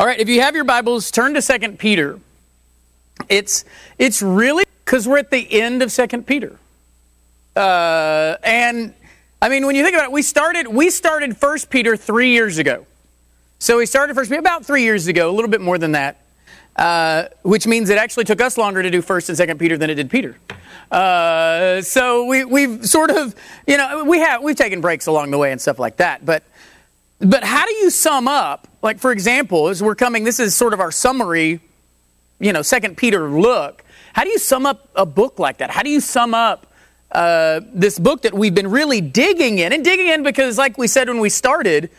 [0.00, 2.18] All right, if you have your Bibles, turn to 2 Peter.
[3.28, 3.66] It's,
[3.98, 6.58] it's really because we're at the end of 2 Peter.
[7.54, 8.94] Uh, and
[9.42, 12.56] I mean, when you think about it, we started, we started 1 Peter three years
[12.56, 12.86] ago.
[13.58, 16.16] So we started 1 Peter about three years ago, a little bit more than that.
[16.76, 19.90] Uh, which means it actually took us longer to do First and Second Peter than
[19.90, 20.38] it did Peter.
[20.90, 23.34] Uh, so we, we've sort of,
[23.66, 26.24] you know, we have we've taken breaks along the way and stuff like that.
[26.24, 26.42] But
[27.20, 28.66] but how do you sum up?
[28.82, 31.60] Like for example, as we're coming, this is sort of our summary,
[32.38, 33.84] you know, Second Peter look.
[34.12, 35.70] How do you sum up a book like that?
[35.70, 36.66] How do you sum up
[37.12, 40.86] uh, this book that we've been really digging in and digging in because, like we
[40.86, 41.90] said when we started,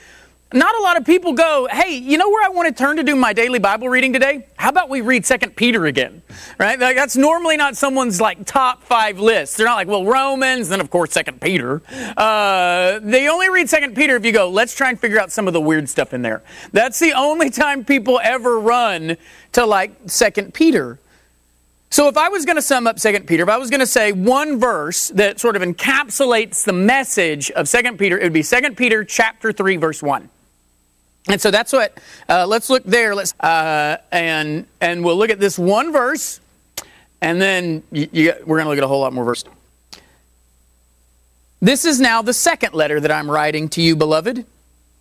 [0.54, 3.04] not a lot of people go, hey, you know where I want to turn to
[3.04, 4.48] do my daily Bible reading today?
[4.56, 6.22] How about we read Second Peter again?
[6.60, 6.80] Right?
[6.80, 9.58] Like, that's normally not someone's like top five list.
[9.58, 11.82] They're not like, well, Romans, then of course Second Peter.
[12.18, 15.48] Uh, they only read Second Peter if you go, let's try and figure out some
[15.48, 16.44] of the weird stuff in there.
[16.74, 19.18] That's the only time people ever run
[19.54, 21.00] to like Second Peter.
[21.92, 23.86] So if I was going to sum up Second Peter, if I was going to
[23.86, 28.44] say one verse that sort of encapsulates the message of Second Peter, it would be
[28.44, 30.30] Second Peter chapter 3 verse 1.
[31.28, 35.40] And so that's what, uh, let's look there, let's, uh, and, and we'll look at
[35.40, 36.40] this one verse,
[37.22, 39.46] and then you, you, we're going to look at a whole lot more verses.
[41.62, 44.46] This is now the second letter that I'm writing to you, beloved.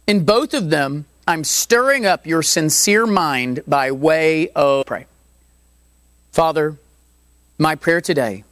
[0.06, 5.06] In both of them, I'm stirring up your sincere mind by way of pray.
[6.32, 6.77] Father,
[7.58, 8.44] my prayer today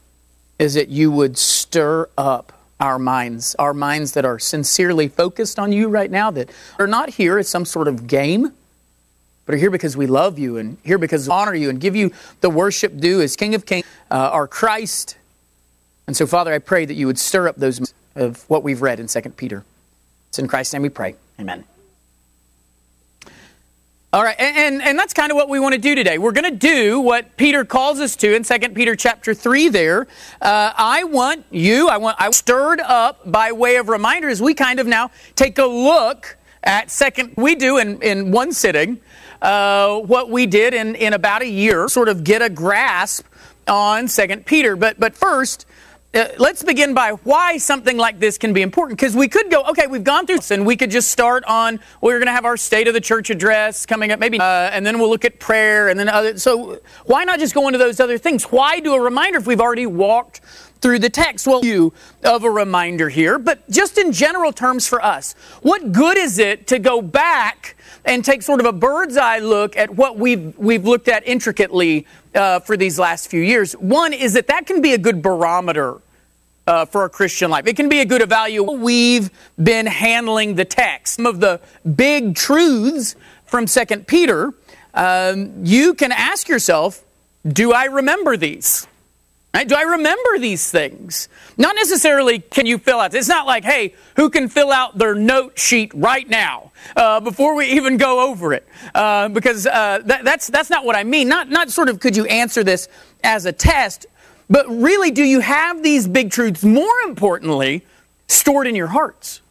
[0.58, 5.73] is that you would stir up our minds, our minds that are sincerely focused on
[5.73, 8.53] you right now, that are not here as some sort of game,
[9.47, 11.97] but are here because we love you and here because we honor you and give
[11.97, 15.17] you the worship due as King of Kings, uh, our Christ.
[16.06, 19.01] And so, Father, I pray that you would stir up those of what we've read
[19.01, 19.65] in 2 Peter.
[20.29, 21.17] It's in Christ's name we pray.
[21.41, 21.65] Amen.
[24.11, 26.17] All right, and, and that's kind of what we want to do today.
[26.17, 30.06] We're going to do what Peter calls us to in 2 Peter chapter 3 there.
[30.41, 34.55] Uh, I want you, I want I stirred up by way of reminder as we
[34.55, 38.99] kind of now take a look at second, we do in, in one sitting,
[39.43, 43.27] uh, what we did in, in about a year, sort of get a grasp
[43.66, 44.75] on 2 Peter.
[44.75, 45.66] But, but first,
[46.14, 48.98] uh, let's begin by why something like this can be important.
[48.98, 51.80] Because we could go, okay, we've gone through this, and we could just start on,
[52.00, 54.86] we're going to have our State of the Church address coming up, maybe, uh, and
[54.86, 56.38] then we'll look at prayer, and then other.
[56.38, 58.44] So why not just go into those other things?
[58.44, 60.41] Why do a reminder if we've already walked
[60.80, 61.46] through the text?
[61.46, 61.92] Well, you
[62.25, 66.66] of a reminder here, but just in general terms for us, what good is it
[66.69, 67.76] to go back
[68.08, 72.06] and take sort of a bird's eye look at what we've we've looked at intricately
[72.34, 73.74] uh, for these last few years.
[73.74, 76.00] One is that that can be a good barometer
[76.66, 77.66] uh, for a Christian life.
[77.66, 78.80] It can be a good evaluation.
[78.80, 79.30] We've
[79.62, 81.16] been handling the text.
[81.16, 81.60] Some of the
[81.96, 83.14] big truths
[83.44, 84.54] from Second Peter,
[84.94, 87.04] um, you can ask yourself,
[87.46, 88.86] do I remember these?
[89.64, 91.28] Do I remember these things?
[91.56, 93.14] Not necessarily can you fill out.
[93.14, 97.54] It's not like, hey, who can fill out their note sheet right now uh, before
[97.54, 98.66] we even go over it?
[98.94, 101.28] Uh, because uh, that, that's that's not what I mean.
[101.28, 102.88] Not not sort of could you answer this
[103.24, 104.06] as a test,
[104.50, 107.84] but really, do you have these big truths, more importantly,
[108.28, 109.42] stored in your hearts?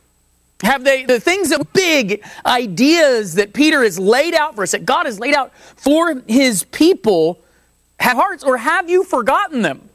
[0.64, 4.86] Have they, the things that big ideas that Peter has laid out for us, that
[4.86, 7.40] God has laid out for his people,
[8.00, 9.87] have hearts, or have you forgotten them?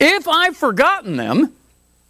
[0.00, 1.52] If I've forgotten them,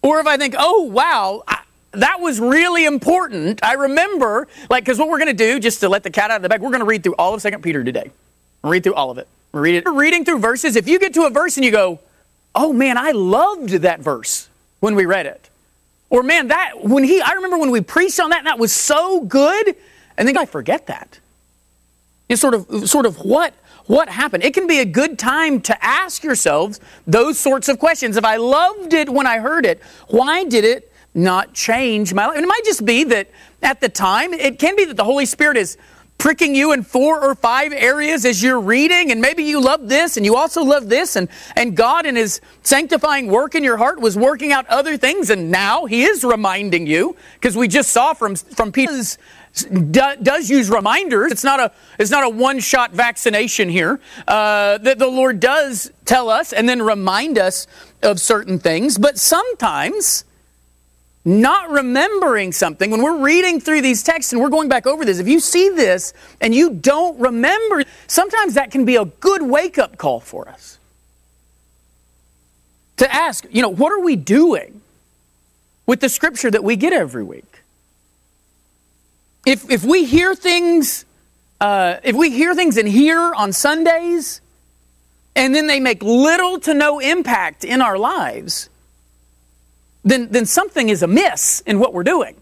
[0.03, 1.63] or if I think, oh, wow, I,
[1.93, 5.89] that was really important, I remember, like, because what we're going to do, just to
[5.89, 7.59] let the cat out of the bag, we're going to read through all of 2
[7.59, 8.11] Peter today.
[8.63, 9.27] read through all of it.
[9.53, 9.89] Read it.
[9.89, 12.01] Reading through verses, if you get to a verse and you go,
[12.55, 14.49] oh man, I loved that verse
[14.81, 15.49] when we read it.
[16.11, 18.73] Or man, that, when he, I remember when we preached on that and that was
[18.73, 19.75] so good,
[20.17, 21.19] and then I forget that.
[22.29, 23.55] It's sort of, sort of what,
[23.89, 24.45] what happened?
[24.45, 28.17] It can be a good time to ask yourselves those sorts of questions.
[28.17, 32.37] If I loved it when I heard it, why did it not change my life?
[32.37, 33.31] And it might just be that
[33.63, 35.77] at the time, it can be that the Holy Spirit is
[36.19, 40.17] pricking you in four or five areas as you're reading, and maybe you love this
[40.17, 44.01] and you also love this, and, and God in His sanctifying work in your heart
[44.01, 48.15] was working out other things, and now He is reminding you, because we just saw
[48.15, 49.17] from, from Peter's
[49.63, 51.33] does use reminders.
[51.33, 54.01] It's not a it's not a one shot vaccination here.
[54.27, 57.67] Uh, that the Lord does tell us and then remind us
[58.03, 60.25] of certain things, but sometimes
[61.25, 65.19] not remembering something, when we're reading through these texts and we're going back over this,
[65.19, 69.79] if you see this and you don't remember, sometimes that can be a good wake
[69.79, 70.79] up call for us.
[72.97, 74.81] To ask, you know, what are we doing
[75.87, 77.58] with the scripture that we get every week?
[79.49, 81.07] If, if we hear things,
[81.59, 84.43] uh, if we hear things in here on Sundays,
[85.35, 88.69] and then they make little to no impact in our lives,
[90.05, 92.37] then, then something is amiss in what we're doing.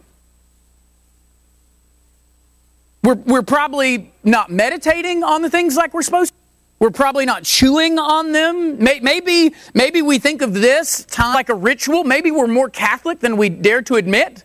[3.04, 6.36] We're, we're probably not meditating on the things like we're supposed to.
[6.80, 8.82] We're probably not chewing on them.
[8.82, 12.02] Maybe, maybe we think of this time like a ritual.
[12.02, 14.44] Maybe we're more Catholic than we dare to admit.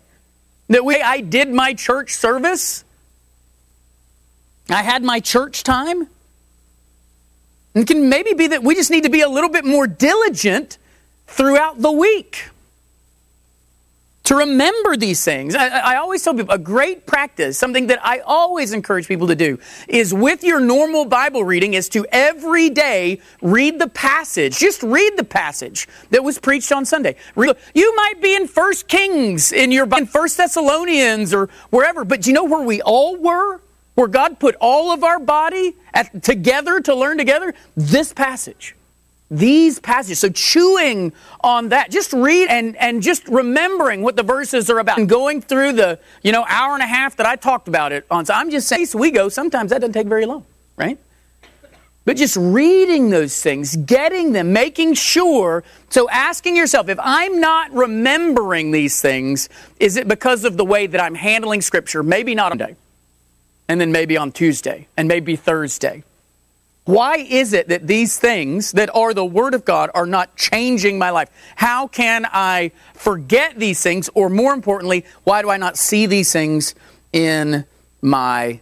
[0.71, 2.85] That we, I did my church service.
[4.69, 6.07] I had my church time.
[7.75, 10.77] It can maybe be that we just need to be a little bit more diligent
[11.27, 12.50] throughout the week
[14.23, 15.56] to remember these things.
[15.56, 19.35] I, I, always tell people a great practice, something that I always encourage people to
[19.35, 19.57] do,
[19.88, 24.59] is with your normal Bible reading, is to every day read the passage.
[24.59, 27.15] Just read the passage that was preached on Sunday.
[27.35, 32.29] You might be in First Kings in your in First Thessalonians or wherever, but do
[32.29, 33.59] you know where we all were?
[33.95, 37.53] Where God put all of our body at, together to learn together?
[37.75, 38.75] This passage
[39.31, 40.19] these passages.
[40.19, 45.00] So chewing on that, just read and, and just remembering what the verses are about
[45.00, 48.06] and going through the, you know, hour and a half that I talked about it
[48.12, 48.25] on.
[48.25, 50.45] So I'm just saying, we go, sometimes that doesn't take very long,
[50.75, 51.00] right?
[52.04, 55.63] But just reading those things, getting them, making sure.
[55.89, 59.50] So asking yourself, if I'm not remembering these things,
[59.80, 62.04] is it because of the way that I'm handling Scripture?
[62.04, 62.75] Maybe not on Monday,
[63.69, 66.04] and then maybe on Tuesday, and maybe Thursday.
[66.91, 70.99] Why is it that these things that are the Word of God are not changing
[70.99, 71.29] my life?
[71.55, 74.09] How can I forget these things?
[74.13, 76.75] Or more importantly, why do I not see these things
[77.13, 77.63] in
[78.01, 78.59] my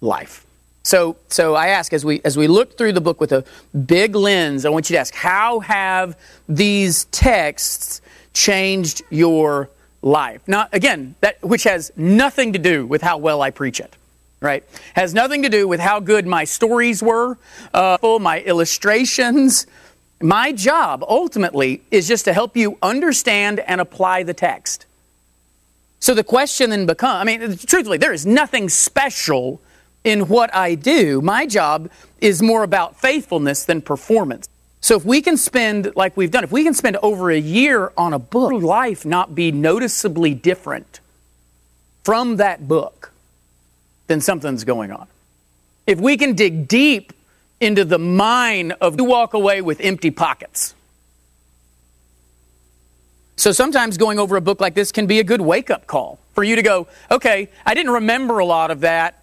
[0.00, 0.46] life?
[0.84, 3.44] So, so I ask as we as we look through the book with a
[3.76, 6.16] big lens, I want you to ask, how have
[6.48, 8.00] these texts
[8.32, 9.70] changed your
[10.02, 10.40] life?
[10.46, 13.96] Now, again, that which has nothing to do with how well I preach it
[14.42, 14.64] right?
[14.94, 17.38] Has nothing to do with how good my stories were,
[17.72, 19.66] uh, my illustrations.
[20.20, 24.86] My job ultimately is just to help you understand and apply the text.
[26.00, 29.60] So the question then becomes I mean, truthfully, there is nothing special
[30.04, 31.20] in what I do.
[31.20, 31.90] My job
[32.20, 34.48] is more about faithfulness than performance.
[34.80, 37.92] So if we can spend, like we've done, if we can spend over a year
[37.96, 40.98] on a book, life not be noticeably different
[42.02, 43.11] from that book,
[44.06, 45.06] then something's going on.
[45.86, 47.12] If we can dig deep
[47.60, 50.74] into the mine of you walk away with empty pockets.
[53.36, 56.18] So sometimes going over a book like this can be a good wake up call
[56.34, 59.22] for you to go, okay, I didn't remember a lot of that.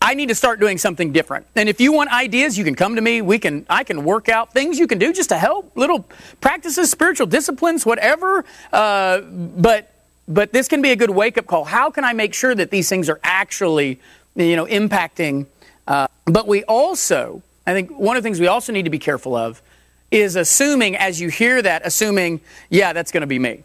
[0.00, 1.46] I need to start doing something different.
[1.56, 3.20] And if you want ideas, you can come to me.
[3.20, 6.06] We can, I can work out things you can do just to help, little
[6.40, 8.44] practices, spiritual disciplines, whatever.
[8.72, 9.92] Uh, but
[10.28, 11.64] but this can be a good wake up call.
[11.64, 13.98] How can I make sure that these things are actually,
[14.36, 15.46] you know, impacting?
[15.86, 18.98] Uh, but we also, I think one of the things we also need to be
[18.98, 19.62] careful of
[20.10, 23.64] is assuming, as you hear that, assuming, yeah, that's going to be me.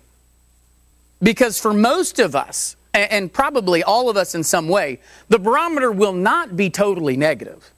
[1.21, 5.91] Because for most of us, and probably all of us in some way, the barometer
[5.91, 7.71] will not be totally negative.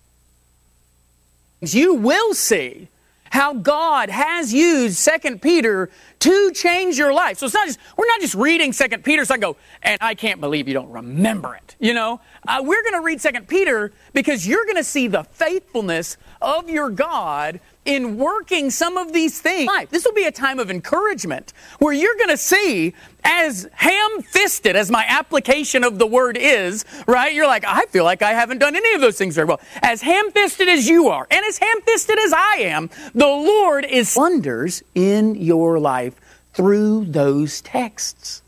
[1.62, 2.90] You will see
[3.36, 5.90] how God has used Second Peter
[6.20, 7.38] to change your life.
[7.38, 10.16] So it's not just, we're not just reading Second Peter so I go, and I
[10.16, 11.76] can't believe you don't remember it.
[11.78, 15.26] You know, uh, we're going to read Second Peter because you're going to see the
[15.26, 19.70] faithfulness of your God in working some of these things.
[19.90, 24.76] This will be a time of encouragement where you're going to see, as ham fisted
[24.76, 27.34] as my application of the word is, right?
[27.34, 29.60] You're like, I feel like I haven't done any of those things very well.
[29.82, 33.86] As ham fisted as you are, and as ham fisted as I am, the Lord
[33.86, 36.20] is wonders in your life
[36.54, 38.42] through those texts.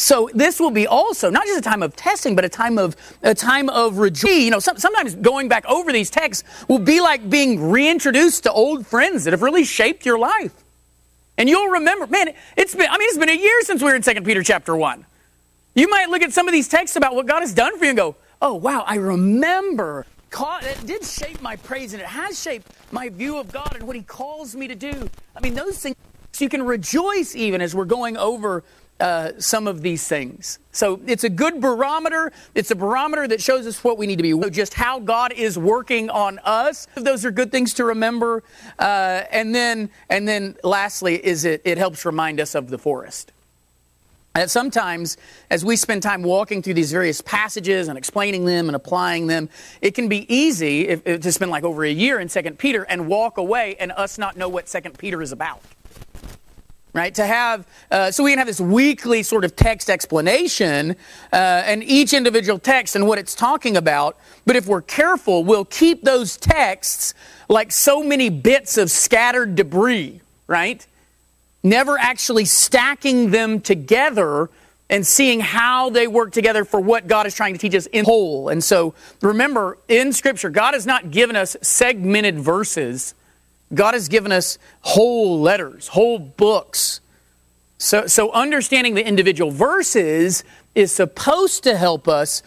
[0.00, 2.96] So this will be also not just a time of testing, but a time of
[3.22, 4.44] a time of rejoicing.
[4.44, 8.52] You know, some, sometimes going back over these texts will be like being reintroduced to
[8.52, 10.54] old friends that have really shaped your life.
[11.36, 13.94] And you'll remember, man, it's been I mean, it's been a year since we were
[13.94, 15.04] in 2 Peter chapter 1.
[15.74, 17.90] You might look at some of these texts about what God has done for you
[17.90, 22.66] and go, oh wow, I remember it did shape my praise and it has shaped
[22.90, 25.10] my view of God and what He calls me to do.
[25.36, 25.96] I mean, those things,
[26.38, 28.64] you can rejoice even as we're going over
[29.00, 30.58] uh, some of these things.
[30.72, 32.32] So it's a good barometer.
[32.54, 35.58] It's a barometer that shows us what we need to be, just how God is
[35.58, 36.86] working on us.
[36.94, 38.42] Those are good things to remember.
[38.78, 43.32] Uh, and then, and then, lastly, is it it helps remind us of the forest.
[44.34, 45.16] And sometimes,
[45.50, 49.48] as we spend time walking through these various passages and explaining them and applying them,
[49.82, 52.84] it can be easy if, if to spend like over a year in Second Peter
[52.84, 55.62] and walk away and us not know what Second Peter is about.
[56.92, 57.14] Right?
[57.14, 60.96] To have, uh, so we can have this weekly sort of text explanation
[61.32, 64.16] uh, and each individual text and what it's talking about.
[64.46, 67.14] But if we're careful, we'll keep those texts
[67.48, 70.84] like so many bits of scattered debris, right?
[71.62, 74.50] Never actually stacking them together
[74.88, 78.04] and seeing how they work together for what God is trying to teach us in
[78.04, 78.48] whole.
[78.48, 83.14] And so remember, in Scripture, God has not given us segmented verses
[83.72, 87.00] God has given us whole letters, whole books.
[87.78, 92.42] So, so understanding the individual verses is supposed to help us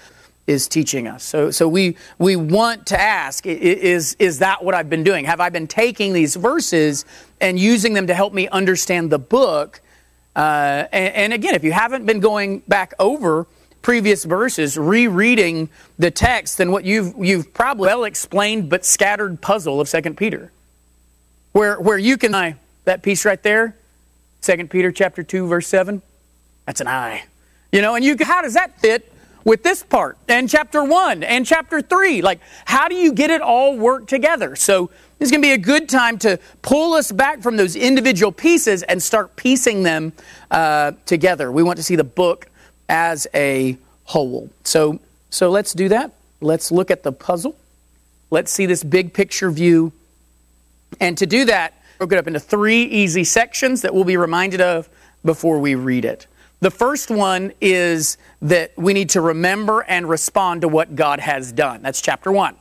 [0.45, 1.23] is teaching us.
[1.23, 5.25] So, so we, we want to ask, is, is that what I've been doing?
[5.25, 7.05] Have I been taking these verses
[7.39, 9.79] and using them to help me understand the book?
[10.35, 13.47] Uh, and, and again, if you haven't been going back over
[13.81, 19.79] previous verses, rereading the text, then what you've, you've probably well explained but scattered puzzle
[19.79, 20.51] of Second Peter
[21.53, 22.55] where, where you can eye
[22.85, 23.75] that piece right there
[24.41, 26.01] 2 peter chapter 2 verse 7
[26.65, 27.23] that's an eye
[27.71, 31.45] you know and you how does that fit with this part and chapter 1 and
[31.45, 34.55] chapter 3 like how do you get it all work together?
[34.55, 37.75] So this is going to be a good time to pull us back from those
[37.75, 40.13] individual pieces and start piecing them
[40.51, 41.51] uh, together.
[41.51, 42.47] We want to see the book
[42.89, 44.49] as a whole.
[44.63, 46.11] So so let's do that.
[46.41, 47.55] Let's look at the puzzle.
[48.29, 49.91] Let's see this big picture view
[50.99, 51.73] and to do that,
[52.17, 54.89] it up into three easy sections that we'll be reminded of
[55.23, 56.27] before we read it.
[56.59, 61.51] The first one is that we need to remember and respond to what God has
[61.51, 61.81] done.
[61.81, 62.55] That's chapter one.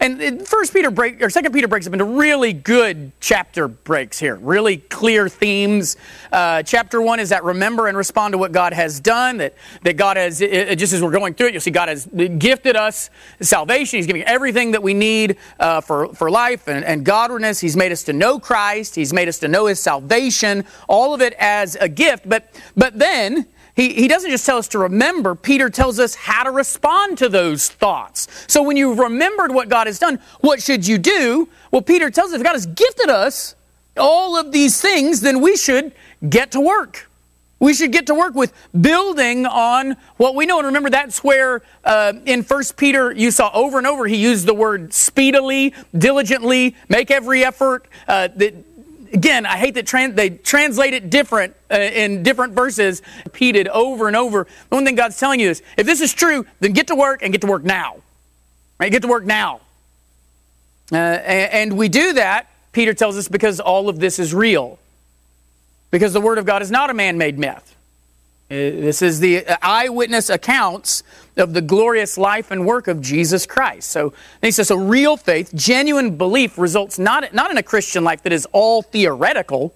[0.00, 4.36] And First Peter break or Second Peter breaks up into really good chapter breaks here,
[4.36, 5.96] really clear themes.
[6.32, 9.38] Uh, chapter one is that remember and respond to what God has done.
[9.38, 12.06] That that God has it, just as we're going through it, you'll see God has
[12.06, 13.10] gifted us
[13.40, 13.98] salvation.
[13.98, 17.60] He's giving everything that we need uh, for for life and, and godliness.
[17.60, 18.94] He's made us to know Christ.
[18.94, 20.64] He's made us to know His salvation.
[20.88, 22.28] All of it as a gift.
[22.28, 26.44] But but then he, he doesn't just tell us to remember, Peter tells us how
[26.44, 28.28] to respond to those thoughts.
[28.46, 31.48] So when you've remembered what God has done, what should you do?
[31.70, 33.56] Well, Peter tells us if God has gifted us
[33.96, 35.92] all of these things, then we should
[36.28, 37.08] get to work.
[37.58, 40.58] We should get to work with building on what we know.
[40.58, 44.46] And remember, that's where uh, in First Peter you saw over and over he used
[44.46, 47.86] the word speedily, diligently, make every effort.
[48.06, 48.54] Uh, that
[49.14, 54.16] Again, I hate that they translate it different uh, in different verses, repeated over and
[54.16, 54.48] over.
[54.68, 57.22] The one thing God's telling you is, if this is true, then get to work
[57.22, 57.98] and get to work now.
[58.80, 58.90] Right?
[58.90, 59.60] Get to work now.
[60.92, 64.80] Uh, and, and we do that, Peter tells us, because all of this is real.
[65.92, 67.73] Because the Word of God is not a man made myth.
[68.50, 71.02] Uh, this is the eyewitness accounts
[71.36, 73.90] of the glorious life and work of Jesus Christ.
[73.90, 78.22] So he says, so real faith, genuine belief results not, not in a Christian life
[78.22, 79.74] that is all theoretical,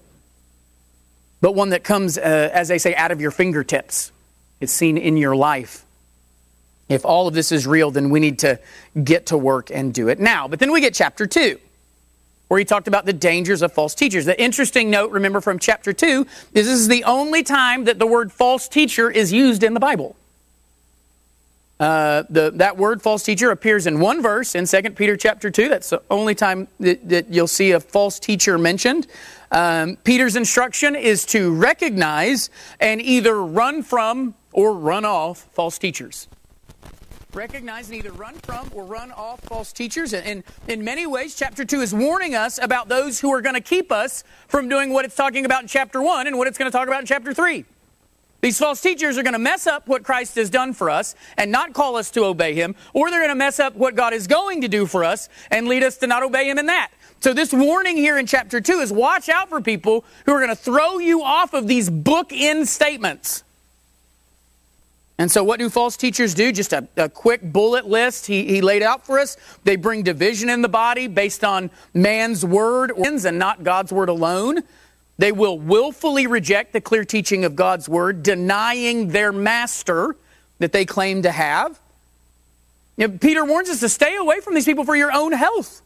[1.41, 2.21] but one that comes, uh,
[2.53, 4.11] as they say, out of your fingertips.
[4.59, 5.83] It's seen in your life.
[6.89, 8.59] If all of this is real, then we need to
[9.03, 10.47] get to work and do it now.
[10.47, 11.59] But then we get chapter 2
[12.49, 14.25] where he talked about the dangers of false teachers.
[14.25, 18.07] The interesting note, remember from chapter 2, is this is the only time that the
[18.07, 20.15] word false teacher is used in the Bible.
[21.79, 25.69] Uh, the, that word false teacher appears in one verse in 2 Peter chapter 2.
[25.69, 29.07] That's the only time that, that you'll see a false teacher mentioned.
[29.51, 36.27] Um, Peter's instruction is to recognize and either run from or run off false teachers
[37.33, 40.13] recognize and either run from or run off false teachers.
[40.13, 43.61] And in many ways, chapter 2 is warning us about those who are going to
[43.61, 46.71] keep us from doing what it's talking about in chapter 1 and what it's going
[46.71, 47.65] to talk about in chapter 3.
[48.41, 51.51] These false teachers are going to mess up what Christ has done for us and
[51.51, 54.27] not call us to obey Him, or they're going to mess up what God is
[54.27, 56.91] going to do for us and lead us to not obey Him in that.
[57.19, 60.55] So, this warning here in chapter 2 is watch out for people who are going
[60.55, 63.43] to throw you off of these book-end statements.
[65.19, 66.53] And so, what do false teachers do?
[66.53, 69.35] Just a, a, quick bullet list he, he laid out for us.
[69.65, 74.61] They bring division in the body based on man's word and not God's word alone.
[75.17, 80.15] They will willfully reject the clear teaching of God's word, denying their master
[80.59, 81.77] that they claim to have.
[83.19, 85.81] Peter warns us to stay away from these people for your own health.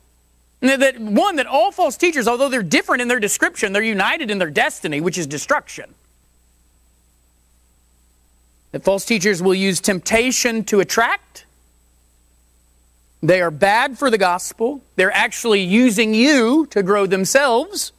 [0.62, 4.38] That one, that all false teachers, although they're different in their description, they're united in
[4.38, 5.96] their destiny, which is destruction.
[8.74, 11.46] That false teachers will use temptation to attract.
[13.22, 14.82] They are bad for the gospel.
[14.96, 17.92] They're actually using you to grow themselves.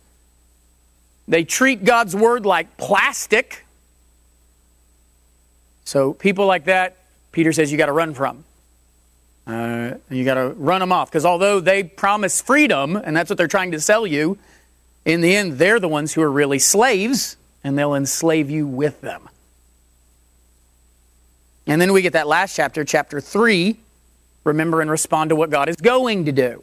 [1.28, 3.64] They treat God's word like plastic.
[5.84, 6.96] So, people like that,
[7.30, 8.44] Peter says you got to run from.
[9.46, 13.38] Uh, you got to run them off because although they promise freedom, and that's what
[13.38, 14.38] they're trying to sell you,
[15.04, 19.00] in the end, they're the ones who are really slaves and they'll enslave you with
[19.02, 19.28] them.
[21.66, 23.76] And then we get that last chapter, chapter 3,
[24.44, 26.62] remember and respond to what God is going to do.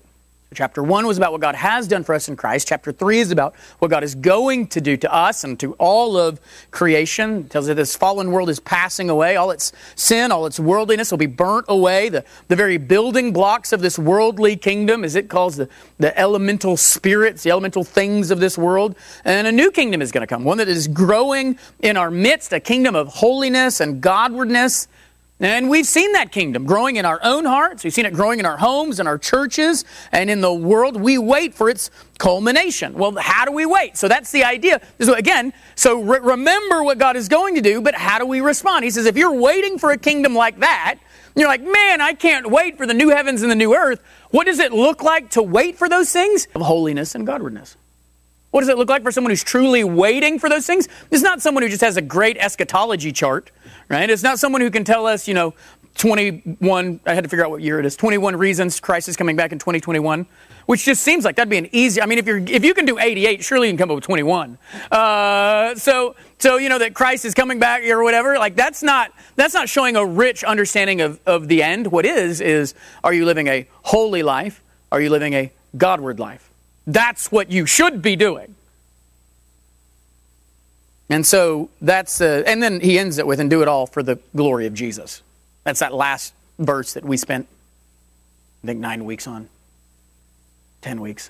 [0.54, 2.68] Chapter 1 was about what God has done for us in Christ.
[2.68, 6.18] Chapter 3 is about what God is going to do to us and to all
[6.18, 6.42] of
[6.72, 7.46] creation.
[7.46, 9.38] It tells us this fallen world is passing away.
[9.38, 12.10] All its sin, all its worldliness will be burnt away.
[12.10, 16.76] The, the very building blocks of this worldly kingdom, as it calls the, the elemental
[16.76, 18.98] spirits, the elemental things of this world.
[19.24, 22.52] And a new kingdom is going to come, one that is growing in our midst,
[22.52, 24.90] a kingdom of holiness and Godwardness.
[25.42, 27.84] And we've seen that kingdom growing in our own hearts.
[27.84, 30.96] We've seen it growing in our homes and our churches and in the world.
[30.96, 32.94] We wait for its culmination.
[32.94, 33.98] Well, how do we wait?
[33.98, 34.82] So that's the idea.
[35.00, 38.40] So again, so re- remember what God is going to do, but how do we
[38.40, 38.84] respond?
[38.86, 41.00] He says, if you're waiting for a kingdom like that,
[41.36, 44.00] you're like, man, I can't wait for the new heavens and the new earth.
[44.30, 46.48] What does it look like to wait for those things?
[46.54, 47.78] Of holiness and godliness.
[48.52, 50.88] What does it look like for someone who's truly waiting for those things?
[51.10, 53.50] It's not someone who just has a great eschatology chart
[53.92, 54.10] right?
[54.10, 55.54] It's not someone who can tell us, you know,
[55.98, 59.36] 21, I had to figure out what year it is, 21 reasons Christ is coming
[59.36, 60.26] back in 2021,
[60.66, 62.86] which just seems like that'd be an easy, I mean, if, you're, if you can
[62.86, 64.58] do 88, surely you can come up with 21.
[64.90, 69.12] Uh, so, so, you know, that Christ is coming back or whatever, like that's not,
[69.36, 71.88] that's not showing a rich understanding of, of the end.
[71.88, 74.64] What is, is are you living a holy life?
[74.92, 76.50] Are you living a Godward life?
[76.88, 78.56] That's what you should be doing.
[81.12, 84.02] And so that's, uh, and then he ends it with, and do it all for
[84.02, 85.22] the glory of Jesus.
[85.66, 87.48] That's that last verse that we spent,
[88.64, 89.50] I think, nine weeks on,
[90.82, 91.30] 10 weeks.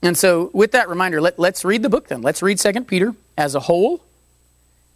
[0.00, 2.22] And so, with that reminder, let, let's read the book then.
[2.22, 4.02] Let's read 2 Peter as a whole,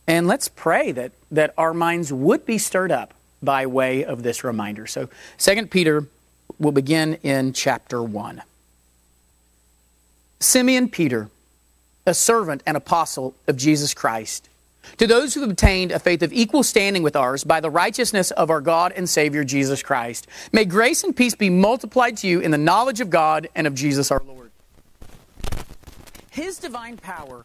[0.07, 4.43] and let's pray that, that our minds would be stirred up by way of this
[4.43, 4.87] reminder.
[4.87, 6.07] So, 2 Peter
[6.59, 8.41] will begin in chapter 1.
[10.41, 11.29] Simeon Peter
[12.07, 14.49] a servant and apostle of Jesus Christ.
[14.99, 18.31] To those who have obtained a faith of equal standing with ours by the righteousness
[18.33, 22.41] of our God and Savior Jesus Christ, may grace and peace be multiplied to you
[22.41, 24.51] in the knowledge of God and of Jesus our Lord.
[26.31, 27.45] His divine power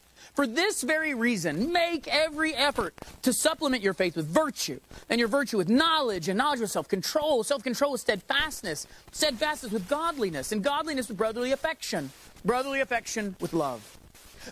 [0.33, 5.27] For this very reason, make every effort to supplement your faith with virtue, and your
[5.27, 10.51] virtue with knowledge, and knowledge with self control, self control with steadfastness, steadfastness with godliness,
[10.51, 12.11] and godliness with brotherly affection,
[12.45, 13.97] brotherly affection with love.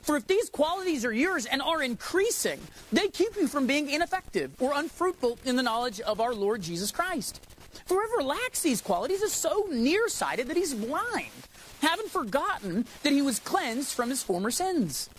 [0.02, 2.60] For if these qualities are yours and are increasing,
[2.92, 6.92] they keep you from being ineffective or unfruitful in the knowledge of our Lord Jesus
[6.92, 7.42] Christ.
[7.86, 11.32] For whoever lacks these qualities is so nearsighted that he's blind,
[11.82, 15.10] having forgotten that he was cleansed from his former sins.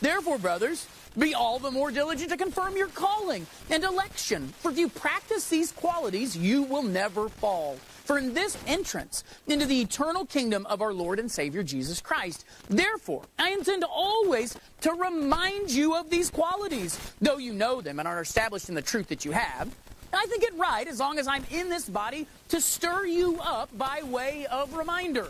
[0.00, 0.86] Therefore, brothers,
[1.18, 4.48] be all the more diligent to confirm your calling and election.
[4.60, 7.76] For if you practice these qualities, you will never fall.
[8.04, 12.44] For in this entrance into the eternal kingdom of our Lord and Savior Jesus Christ.
[12.68, 18.08] Therefore, I intend always to remind you of these qualities, though you know them and
[18.08, 19.74] are established in the truth that you have.
[20.12, 23.76] I think it right, as long as I'm in this body, to stir you up
[23.76, 25.28] by way of reminder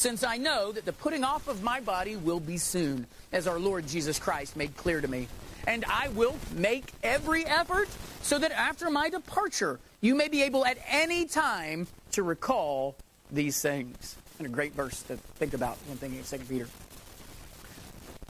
[0.00, 3.58] since I know that the putting off of my body will be soon, as our
[3.58, 5.28] Lord Jesus Christ made clear to me.
[5.66, 7.88] And I will make every effort
[8.22, 12.96] so that after my departure, you may be able at any time to recall
[13.30, 14.16] these things.
[14.38, 16.68] And a great verse to think about when thinking of 2 Peter.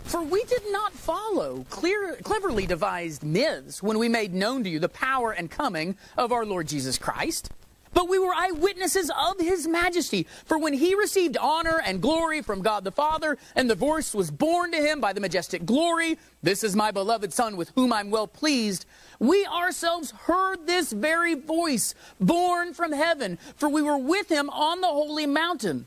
[0.05, 4.81] For we did not follow clear, cleverly devised myths when we made known to you
[4.81, 7.51] the power and coming of our Lord Jesus Christ
[7.93, 10.27] but we were eyewitnesses of his majesty.
[10.45, 14.31] For when he received honor and glory from God the Father, and the voice was
[14.31, 18.11] borne to him by the majestic glory, This is my beloved Son with whom I'm
[18.11, 18.87] well pleased,
[19.19, 24.81] we ourselves heard this very voice borne from heaven, for we were with him on
[24.81, 25.87] the holy mountain.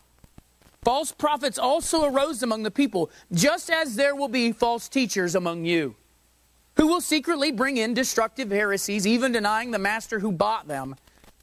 [0.83, 5.63] False prophets also arose among the people, just as there will be false teachers among
[5.63, 5.95] you,
[6.75, 10.95] who will secretly bring in destructive heresies, even denying the master who bought them,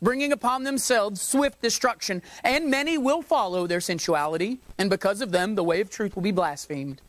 [0.03, 2.21] bringing upon themselves swift destruction.
[2.43, 6.23] And many will follow their sensuality, and because of them, the way of truth will
[6.23, 7.01] be blasphemed.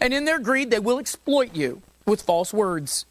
[0.00, 3.04] And in their greed, they will exploit you with false words.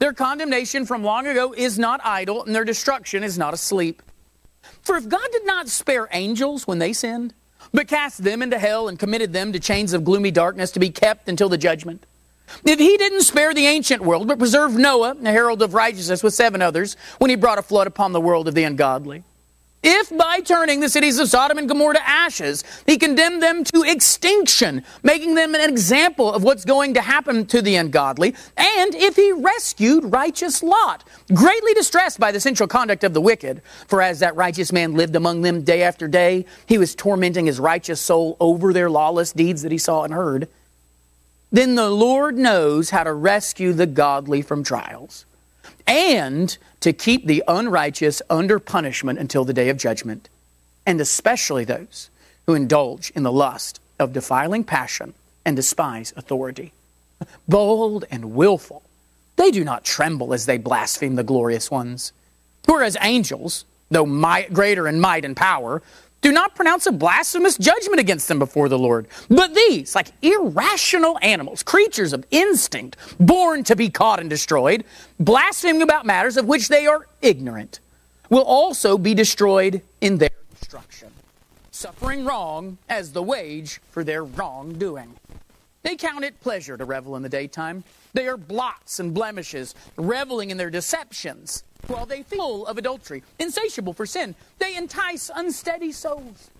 [0.00, 4.02] Their condemnation from long ago is not idle, and their destruction is not asleep.
[4.82, 7.32] For if God did not spare angels when they sinned,
[7.72, 10.90] but cast them into hell and committed them to chains of gloomy darkness to be
[10.90, 12.04] kept until the judgment,
[12.64, 16.34] if he didn't spare the ancient world, but preserved Noah, the herald of righteousness, with
[16.34, 19.22] seven others, when he brought a flood upon the world of the ungodly,
[19.82, 23.84] if by turning the cities of Sodom and Gomorrah to ashes, he condemned them to
[23.84, 29.14] extinction, making them an example of what's going to happen to the ungodly, and if
[29.14, 34.18] he rescued righteous Lot, greatly distressed by the sensual conduct of the wicked, for as
[34.18, 38.36] that righteous man lived among them day after day, he was tormenting his righteous soul
[38.40, 40.48] over their lawless deeds that he saw and heard,
[41.52, 45.24] then the Lord knows how to rescue the godly from trials
[45.88, 50.28] and to keep the unrighteous under punishment until the day of judgment,
[50.86, 52.10] and especially those
[52.46, 56.72] who indulge in the lust of defiling passion and despise authority.
[57.48, 58.82] Bold and willful,
[59.36, 62.12] they do not tremble as they blaspheme the glorious ones.
[62.66, 65.82] Whereas angels, though might, greater in might and power,
[66.20, 69.06] do not pronounce a blasphemous judgment against them before the Lord.
[69.28, 74.84] But these, like irrational animals, creatures of instinct, born to be caught and destroyed,
[75.20, 77.80] blaspheming about matters of which they are ignorant,
[78.30, 81.10] will also be destroyed in their destruction,
[81.70, 85.14] suffering wrong as the wage for their wrongdoing.
[85.82, 87.84] They count it pleasure to revel in the daytime.
[88.12, 93.92] They are blots and blemishes, reveling in their deceptions while they full of adultery, insatiable
[93.92, 94.34] for sin.
[94.58, 96.50] They entice unsteady souls.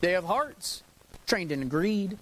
[0.00, 0.82] They have hearts
[1.26, 2.18] trained in greed.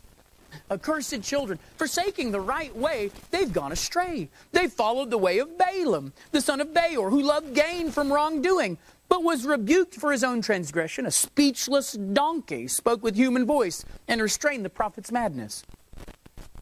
[0.71, 4.29] Accursed children, forsaking the right way, they've gone astray.
[4.53, 8.79] They've followed the way of Balaam, the son of Beor, who loved gain from wrongdoing,
[9.09, 11.05] but was rebuked for his own transgression.
[11.05, 15.63] A speechless donkey spoke with human voice and restrained the prophet's madness.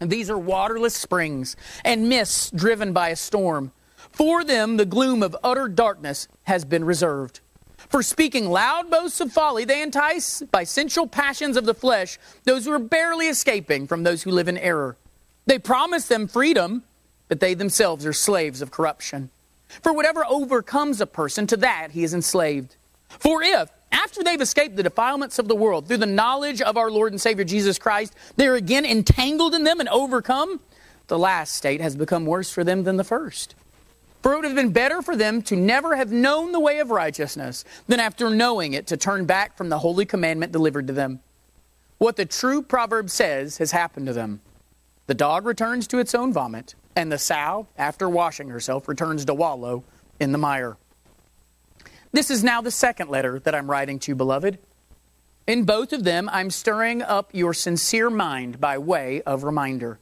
[0.01, 3.73] And these are waterless springs and mists driven by a storm.
[4.11, 7.41] For them, the gloom of utter darkness has been reserved.
[7.89, 12.65] For speaking loud boasts of folly, they entice by sensual passions of the flesh those
[12.65, 14.97] who are barely escaping from those who live in error.
[15.47, 16.85] They promise them freedom,
[17.29, 19.31] but they themselves are slaves of corruption.
[19.83, 22.77] For whatever overcomes a person, to that he is enslaved.
[23.09, 26.91] For if, after they've escaped the defilements of the world through the knowledge of our
[26.91, 30.61] Lord and Savior Jesus Christ, they are again entangled in them and overcome,
[31.07, 33.55] the last state has become worse for them than the first.
[34.23, 36.91] For it would have been better for them to never have known the way of
[36.91, 41.21] righteousness than after knowing it to turn back from the holy commandment delivered to them.
[41.99, 44.41] What the true proverb says has happened to them.
[45.07, 49.35] The dog returns to its own vomit, and the sow, after washing herself, returns to
[49.35, 49.85] wallow
[50.19, 50.79] in the mire.
[52.14, 54.59] This is now the second letter that I'm writing to you, beloved.
[55.48, 59.98] In both of them, I'm stirring up your sincere mind by way of reminder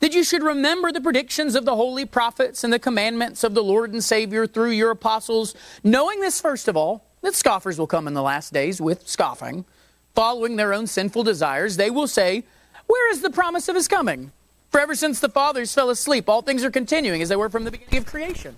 [0.00, 3.62] that you should remember the predictions of the holy prophets and the commandments of the
[3.62, 8.06] Lord and Savior through your apostles, knowing this first of all, that scoffers will come
[8.06, 9.64] in the last days with scoffing,
[10.14, 11.78] following their own sinful desires.
[11.78, 12.44] They will say,
[12.88, 14.32] Where is the promise of his coming?
[14.68, 17.64] For ever since the fathers fell asleep, all things are continuing as they were from
[17.64, 18.56] the beginning of creation.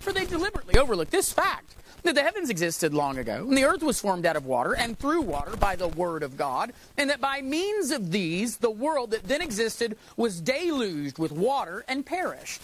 [0.00, 3.82] For they deliberately overlook this fact that the heavens existed long ago, and the earth
[3.82, 7.20] was formed out of water and through water by the word of God, and that
[7.20, 12.60] by means of these, the world that then existed was deluged with water and perished.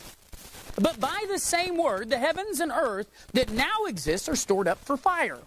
[0.81, 4.79] But by the same word, the heavens and earth that now exist are stored up
[4.85, 5.39] for fire,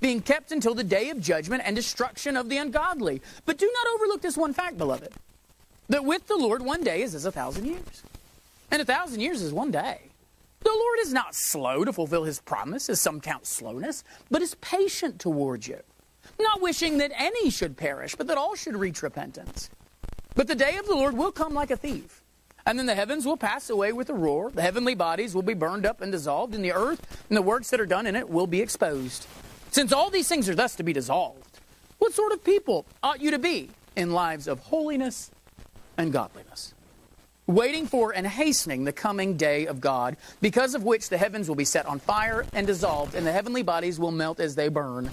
[0.00, 3.20] being kept until the day of judgment and destruction of the ungodly.
[3.44, 5.12] But do not overlook this one fact, beloved,
[5.88, 8.02] that with the Lord one day is as a thousand years,
[8.70, 10.07] and a thousand years is one day.
[10.60, 14.54] The Lord is not slow to fulfill his promise, as some count slowness, but is
[14.56, 15.80] patient towards you,
[16.38, 19.70] not wishing that any should perish, but that all should reach repentance.
[20.34, 22.22] But the day of the Lord will come like a thief.
[22.66, 25.54] And then the heavens will pass away with a roar, the heavenly bodies will be
[25.54, 28.28] burned up and dissolved, and the earth and the works that are done in it
[28.28, 29.26] will be exposed.
[29.70, 31.60] Since all these things are thus to be dissolved,
[31.98, 35.30] what sort of people ought you to be in lives of holiness
[35.96, 36.74] and godliness?
[37.48, 41.56] Waiting for and hastening the coming day of God, because of which the heavens will
[41.56, 45.10] be set on fire and dissolved, and the heavenly bodies will melt as they burn.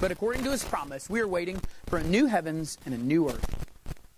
[0.00, 3.28] But according to his promise, we are waiting for a new heavens and a new
[3.28, 3.66] earth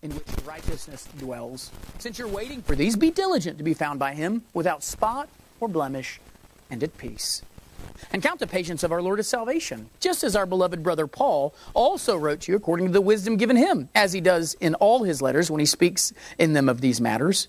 [0.03, 1.73] in which righteousness dwells.
[1.99, 5.69] Since you're waiting for these, be diligent to be found by him without spot or
[5.69, 6.21] blemish
[6.71, 7.43] and at peace.
[8.13, 11.55] And count the patience of our Lord as salvation, just as our beloved brother Paul
[11.75, 15.03] also wrote to you according to the wisdom given him, as he does in all
[15.03, 17.49] his letters when he speaks in them of these matters.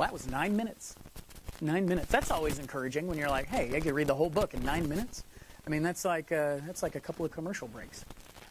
[0.00, 0.94] Well, that was nine minutes.
[1.60, 2.10] Nine minutes.
[2.10, 4.88] That's always encouraging when you're like, hey, I could read the whole book in nine
[4.88, 5.24] minutes.
[5.66, 8.06] I mean, that's like, uh, that's like a couple of commercial breaks.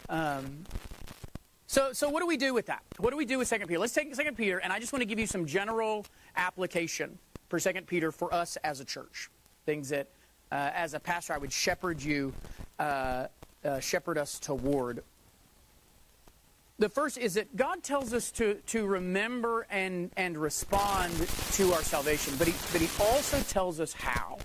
[0.10, 0.64] Um,
[1.66, 2.84] so, so what do we do with that?
[3.00, 3.80] What do we do with Second Peter?
[3.80, 7.58] Let's take Second Peter, and I just want to give you some general application for
[7.58, 9.32] Second Peter for us as a church.
[9.66, 10.08] Things that,
[10.52, 12.32] uh, as a pastor, I would shepherd you,
[12.78, 13.26] uh,
[13.66, 15.02] uh, shepherd us toward.
[16.80, 21.13] The first is that God tells us to, to remember and, and respond
[21.54, 24.38] to our salvation, but he, but he also tells us how.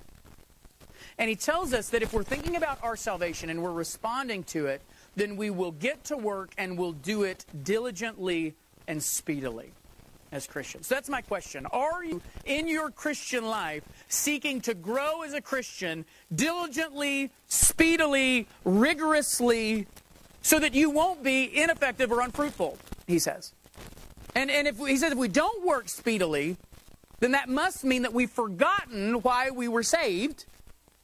[1.16, 4.66] And he tells us that if we're thinking about our salvation and we're responding to
[4.66, 4.83] it,
[5.14, 8.57] then we will get to work and we'll do it diligently
[8.88, 9.73] and speedily
[10.33, 10.88] as Christians.
[10.88, 11.66] So that's my question.
[11.66, 19.87] Are you in your Christian life seeking to grow as a Christian diligently, speedily, rigorously,
[20.44, 22.78] so that you won't be ineffective or unfruitful?
[23.07, 23.54] He says.
[24.35, 26.59] And, and if he says if we don't work speedily,
[27.20, 30.44] then that must mean that we've forgotten why we were saved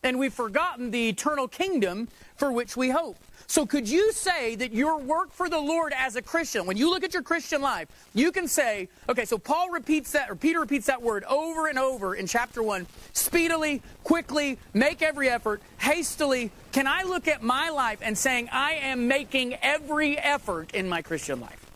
[0.03, 3.17] and we've forgotten the eternal kingdom for which we hope.
[3.51, 6.89] So, could you say that your work for the Lord as a Christian, when you
[6.89, 10.61] look at your Christian life, you can say, okay, so Paul repeats that, or Peter
[10.61, 16.53] repeats that word over and over in chapter 1 speedily, quickly, make every effort, hastily.
[16.71, 21.03] Can I look at my life and saying, I am making every effort in my
[21.03, 21.67] Christian life?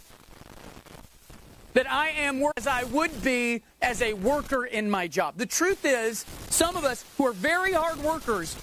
[1.72, 5.36] that I am as I would be as a worker in my job.
[5.36, 8.56] The truth is, some of us who are very hard workers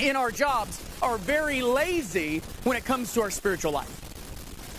[0.00, 3.96] in our jobs are very lazy when it comes to our spiritual life.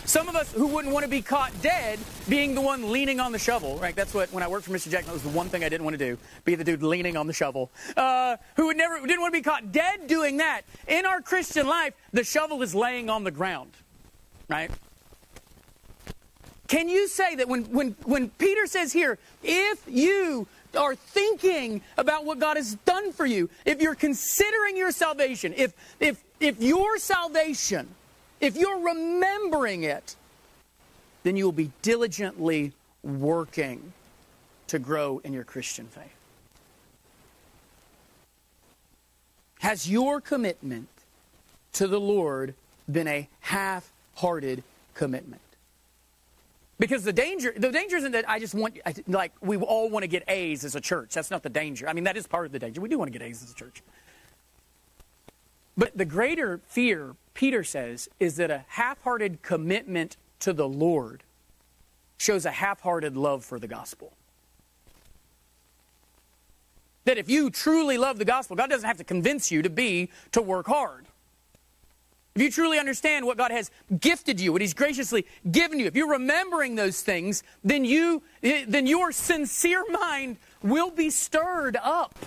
[0.04, 3.30] Some of us who wouldn't want to be caught dead being the one leaning on
[3.30, 3.94] the shovel, right?
[3.94, 4.90] That's what, when I worked for Mr.
[4.90, 7.16] Jackson, that was the one thing I didn't want to do, be the dude leaning
[7.16, 7.70] on the shovel.
[7.96, 10.62] Uh, who would never, didn't want to be caught dead doing that.
[10.88, 13.70] In our Christian life, the shovel is laying on the ground,
[14.48, 14.70] right?
[16.66, 22.24] Can you say that when, when, when Peter says here, if you are thinking about
[22.24, 26.98] what God has done for you, if you're considering your salvation, if, if, if your
[26.98, 27.88] salvation,
[28.40, 30.16] if you're remembering it,
[31.22, 33.92] then you will be diligently working
[34.68, 36.16] to grow in your Christian faith.
[39.60, 40.88] Has your commitment
[41.74, 42.54] to the Lord
[42.90, 45.41] been a half hearted commitment?
[46.82, 50.08] Because the danger, the danger isn't that I just want, like, we all want to
[50.08, 51.14] get A's as a church.
[51.14, 51.88] That's not the danger.
[51.88, 52.80] I mean, that is part of the danger.
[52.80, 53.84] We do want to get A's as a church.
[55.76, 61.22] But the greater fear, Peter says, is that a half hearted commitment to the Lord
[62.18, 64.14] shows a half hearted love for the gospel.
[67.04, 70.10] That if you truly love the gospel, God doesn't have to convince you to be,
[70.32, 71.06] to work hard.
[72.34, 75.94] If you truly understand what God has gifted you, what He's graciously given you, if
[75.94, 82.18] you're remembering those things, then you then your sincere mind will be stirred up.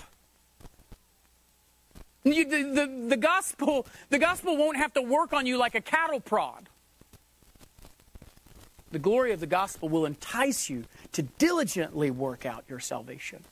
[2.22, 5.80] You, the, the, the gospel the gospel won't have to work on you like a
[5.80, 6.68] cattle prod.
[8.92, 13.42] The glory of the gospel will entice you to diligently work out your salvation.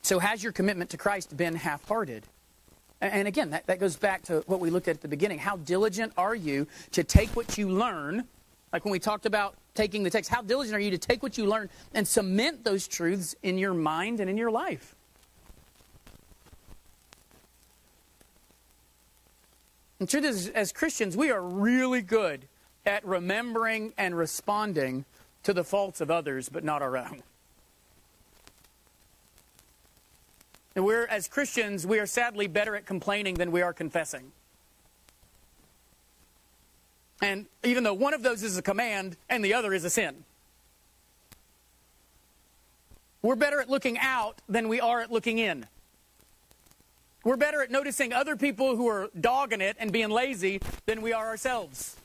[0.00, 2.24] So, has your commitment to Christ been half hearted?
[3.00, 5.38] And again, that, that goes back to what we looked at at the beginning.
[5.38, 8.24] How diligent are you to take what you learn?
[8.72, 11.36] Like when we talked about taking the text, how diligent are you to take what
[11.36, 14.94] you learn and cement those truths in your mind and in your life?
[19.98, 22.46] The truth is, as Christians, we are really good
[22.84, 25.04] at remembering and responding
[25.42, 27.22] to the faults of others, but not our own.
[30.76, 34.30] And we're, as Christians, we are sadly better at complaining than we are confessing.
[37.22, 40.24] And even though one of those is a command and the other is a sin,
[43.22, 45.66] we're better at looking out than we are at looking in.
[47.24, 51.14] We're better at noticing other people who are dogging it and being lazy than we
[51.14, 51.95] are ourselves.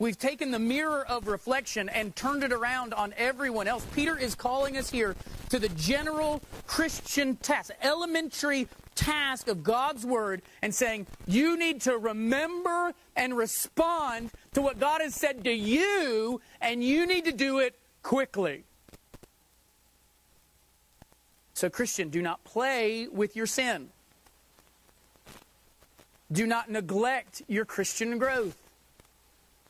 [0.00, 3.86] We've taken the mirror of reflection and turned it around on everyone else.
[3.94, 5.14] Peter is calling us here
[5.50, 11.98] to the general Christian task, elementary task of God's Word, and saying, you need to
[11.98, 17.58] remember and respond to what God has said to you, and you need to do
[17.58, 18.64] it quickly.
[21.52, 23.90] So, Christian, do not play with your sin.
[26.32, 28.56] Do not neglect your Christian growth.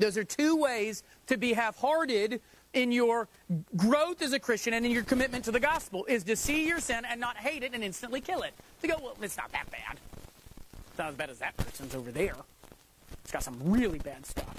[0.00, 2.40] Those are two ways to be half hearted
[2.72, 3.28] in your
[3.76, 6.80] growth as a Christian and in your commitment to the gospel is to see your
[6.80, 8.54] sin and not hate it and instantly kill it.
[8.80, 9.98] To go, well, it's not that bad.
[10.88, 12.34] It's not as bad as that person's over there.
[13.22, 14.56] It's got some really bad stuff.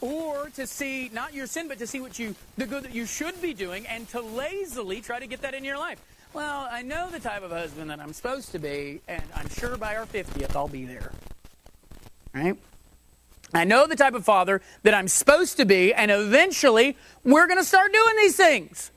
[0.00, 3.06] Or to see not your sin, but to see what you the good that you
[3.06, 6.02] should be doing and to lazily try to get that in your life.
[6.34, 9.76] Well, I know the type of husband that I'm supposed to be, and I'm sure
[9.76, 11.12] by our 50th I'll be there.
[12.36, 12.56] Right?
[13.54, 17.58] I know the type of father that I'm supposed to be, and eventually we're going
[17.58, 18.90] to start doing these things.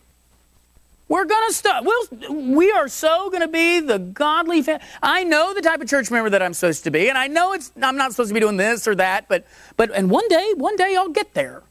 [1.08, 1.86] We're going to start.
[1.86, 4.62] We'll, we are so going to be the godly.
[4.62, 7.28] Fa- I know the type of church member that I'm supposed to be, and I
[7.28, 7.71] know it's.
[7.82, 9.47] I'm not supposed to be doing this or that, but
[9.78, 11.63] but and one day, one day I'll get there.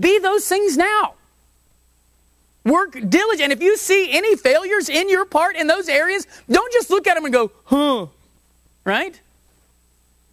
[0.00, 1.14] Be those things now.
[2.64, 3.44] Work diligent.
[3.44, 7.06] And if you see any failures in your part in those areas, don't just look
[7.06, 8.06] at them and go, huh,
[8.84, 9.18] right?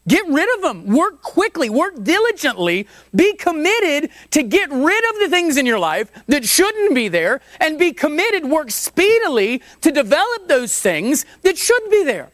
[0.07, 0.95] Get rid of them.
[0.95, 1.69] Work quickly.
[1.69, 2.87] Work diligently.
[3.13, 7.41] Be committed to get rid of the things in your life that shouldn't be there
[7.59, 12.29] and be committed, work speedily to develop those things that should be there.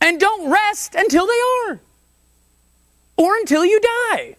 [0.00, 1.80] And don't rest until they are
[3.16, 4.36] or until you die.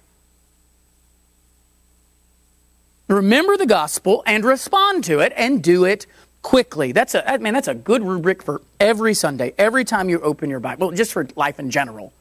[3.07, 6.07] Remember the gospel and respond to it and do it
[6.41, 6.91] quickly.
[6.91, 7.53] That's a man.
[7.53, 11.13] That's a good rubric for every Sunday, every time you open your Bible, well, just
[11.13, 12.13] for life in general.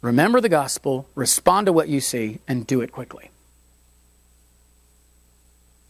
[0.00, 3.30] Remember the gospel, respond to what you see, and do it quickly.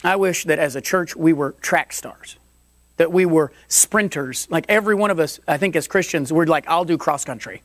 [0.05, 2.37] I wish that as a church we were track stars,
[2.97, 4.47] that we were sprinters.
[4.51, 7.63] Like every one of us, I think as Christians, we're like, I'll do cross country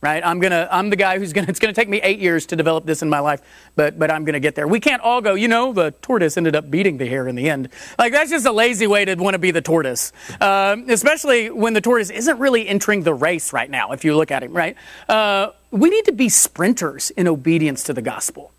[0.00, 0.24] right?
[0.24, 1.48] I'm gonna, I'm the guy who's gonna.
[1.48, 3.40] It's gonna take me eight years to develop this in my life,
[3.74, 4.68] but but I'm gonna get there.
[4.68, 5.34] We can't all go.
[5.34, 7.70] You know, the tortoise ended up beating the hare in the end.
[7.98, 11.72] Like that's just a lazy way to want to be the tortoise, um, especially when
[11.72, 13.92] the tortoise isn't really entering the race right now.
[13.92, 14.76] If you look at him, right?
[15.08, 18.52] Uh, we need to be sprinters in obedience to the gospel.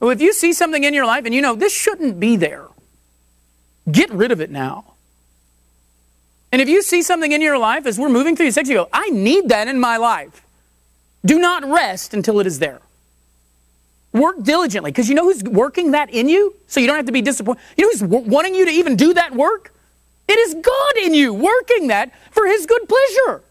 [0.00, 2.66] If you see something in your life and you know this shouldn't be there,
[3.90, 4.93] get rid of it now.
[6.54, 8.88] And if you see something in your life as we're moving through sex, you go,
[8.92, 10.46] I need that in my life.
[11.26, 12.80] Do not rest until it is there.
[14.12, 16.54] Work diligently, because you know who's working that in you?
[16.68, 17.60] So you don't have to be disappointed.
[17.76, 19.74] You know who's w- wanting you to even do that work?
[20.28, 23.42] It is God in you working that for His good pleasure.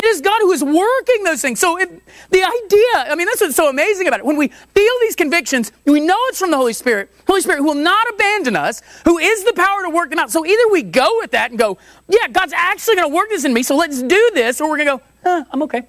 [0.00, 1.60] It is God who is working those things.
[1.60, 1.90] So if,
[2.30, 4.24] the idea, I mean, that's what's so amazing about it.
[4.24, 7.10] When we feel these convictions, we know it's from the Holy Spirit.
[7.26, 10.30] Holy Spirit who will not abandon us, who is the power to work them out.
[10.30, 11.76] So either we go with that and go,
[12.08, 14.78] yeah, God's actually going to work this in me, so let's do this, or we're
[14.78, 15.82] going to go, eh, I'm okay.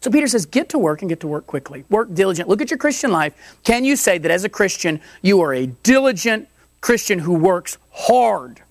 [0.00, 1.84] So Peter says, get to work and get to work quickly.
[1.90, 2.48] Work diligent.
[2.48, 3.34] Look at your Christian life.
[3.62, 6.48] Can you say that as a Christian, you are a diligent
[6.80, 8.62] Christian who works hard?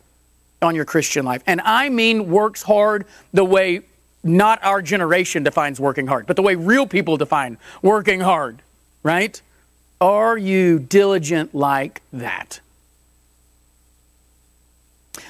[0.61, 1.43] On your Christian life.
[1.47, 3.81] And I mean works hard the way
[4.23, 8.61] not our generation defines working hard, but the way real people define working hard,
[9.01, 9.41] right?
[9.99, 12.59] Are you diligent like that?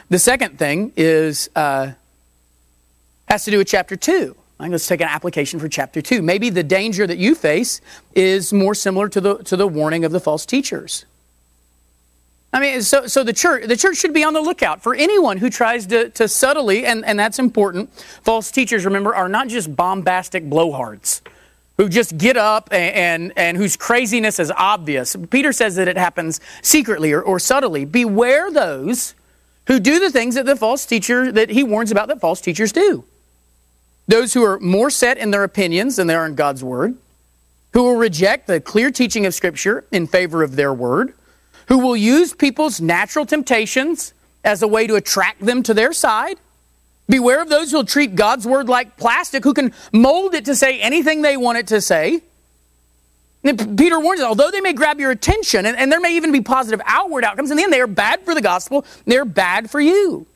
[0.09, 1.91] The second thing is uh,
[3.27, 4.35] has to do with chapter two.
[4.59, 6.21] let's take an application for chapter two.
[6.21, 7.79] Maybe the danger that you face
[8.13, 11.05] is more similar to the to the warning of the false teachers.
[12.53, 15.37] I mean, so, so the church the church should be on the lookout for anyone
[15.37, 17.93] who tries to, to subtly, and, and that's important.
[18.23, 21.21] False teachers, remember, are not just bombastic blowhards
[21.77, 25.15] who just get up and, and, and whose craziness is obvious.
[25.29, 27.85] Peter says that it happens secretly or, or subtly.
[27.85, 29.15] Beware those
[29.67, 32.73] who do the things that the false teacher that he warns about that false teachers
[32.73, 33.05] do.
[34.07, 36.97] Those who are more set in their opinions than they are in God's word,
[37.71, 41.13] who will reject the clear teaching of Scripture in favor of their word
[41.71, 46.37] who will use people's natural temptations as a way to attract them to their side.
[47.07, 50.53] Beware of those who will treat God's word like plastic, who can mold it to
[50.53, 52.23] say anything they want it to say.
[53.45, 56.33] And Peter warns us, although they may grab your attention, and, and there may even
[56.33, 59.71] be positive outward outcomes, in the end, they are bad for the gospel, they're bad
[59.71, 60.27] for you.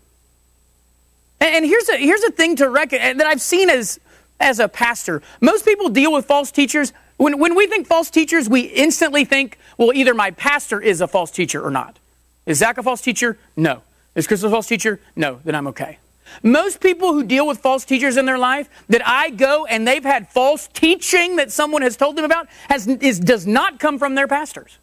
[1.42, 4.00] And, and here's a, here's a thing to reckon that I've seen as,
[4.40, 5.22] as a pastor.
[5.42, 9.58] Most people deal with false teachers when, when we think false teachers, we instantly think,
[9.78, 11.98] well, either my pastor is a false teacher or not.
[12.46, 13.38] Is Zach a false teacher?
[13.56, 13.82] No.
[14.16, 15.00] Is Chris a false teacher?
[15.16, 15.40] No.
[15.44, 15.98] Then I'm okay.
[16.44, 20.04] Most people who deal with false teachers in their life that I go and they've
[20.04, 24.16] had false teaching that someone has told them about has, is, does not come from
[24.16, 24.78] their pastors.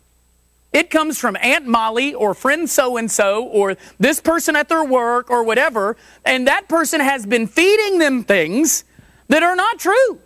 [0.73, 4.85] It comes from Aunt Molly or friend so and so or this person at their
[4.85, 8.85] work or whatever, and that person has been feeding them things
[9.29, 10.19] that are not true.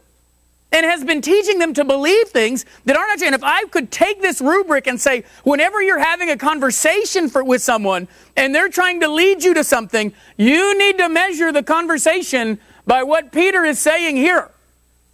[0.76, 3.26] And has been teaching them to believe things that aren't true.
[3.26, 7.42] And if I could take this rubric and say, whenever you're having a conversation for,
[7.42, 11.62] with someone and they're trying to lead you to something, you need to measure the
[11.62, 14.50] conversation by what Peter is saying here.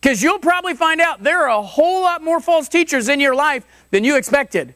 [0.00, 3.36] Because you'll probably find out there are a whole lot more false teachers in your
[3.36, 4.74] life than you expected.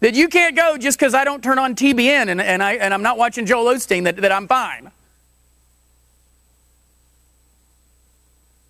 [0.00, 2.92] That you can't go just because I don't turn on TBN and, and, I, and
[2.92, 4.90] I'm not watching Joel Osteen, that, that I'm fine.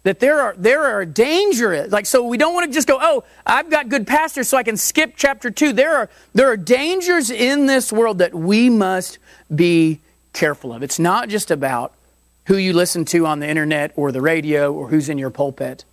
[0.02, 3.22] That there are there are dangers like so we don't want to just go oh
[3.46, 7.30] i've got good pastors so i can skip chapter 2 there are there are dangers
[7.30, 9.18] in this world that we must
[9.54, 10.00] be
[10.32, 10.82] careful of.
[10.82, 11.92] It's not just about
[12.46, 15.84] who you listen to on the internet or the radio or who's in your pulpit.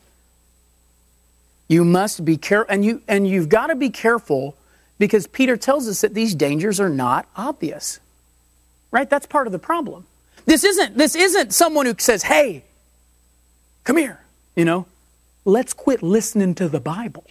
[1.68, 4.55] You must be careful and you and you've got to be careful
[4.99, 7.99] because peter tells us that these dangers are not obvious.
[8.89, 9.10] Right?
[9.10, 10.05] That's part of the problem.
[10.45, 12.64] This isn't this isn't someone who says hey
[13.88, 14.19] Come here.
[14.57, 14.85] You know,
[15.45, 17.23] let's quit listening to the Bible.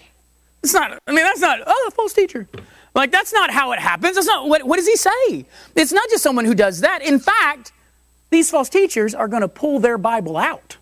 [0.62, 2.48] It's not, I mean, that's not, oh, false teacher.
[2.94, 4.14] Like, that's not how it happens.
[4.14, 5.44] That's not, what, what does he say?
[5.74, 7.02] It's not just someone who does that.
[7.02, 7.72] In fact,
[8.30, 10.78] these false teachers are going to pull their Bible out.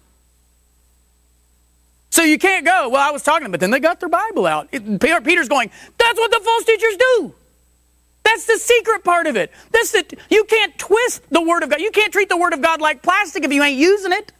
[2.10, 4.68] So you can't go, well, I was talking, but then they got their Bible out.
[4.70, 7.34] It, Peter's going, that's what the false teachers do.
[8.22, 9.50] That's the secret part of it.
[9.72, 11.80] That's the, you can't twist the Word of God.
[11.80, 14.30] You can't treat the Word of God like plastic if you ain't using it.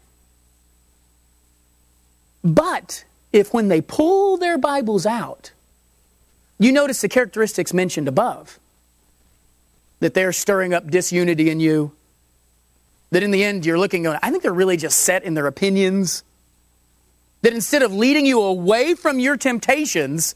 [2.45, 5.53] But if when they pull their Bibles out,
[6.59, 8.61] you notice the characteristics mentioned above
[10.01, 11.93] that they're stirring up disunity in you,
[13.11, 15.47] that in the end you're looking going, I think they're really just set in their
[15.47, 16.23] opinions.
[17.41, 20.35] That instead of leading you away from your temptations,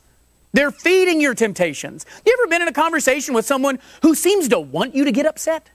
[0.52, 2.06] they're feeding your temptations.
[2.24, 5.26] You ever been in a conversation with someone who seems to want you to get
[5.26, 5.68] upset?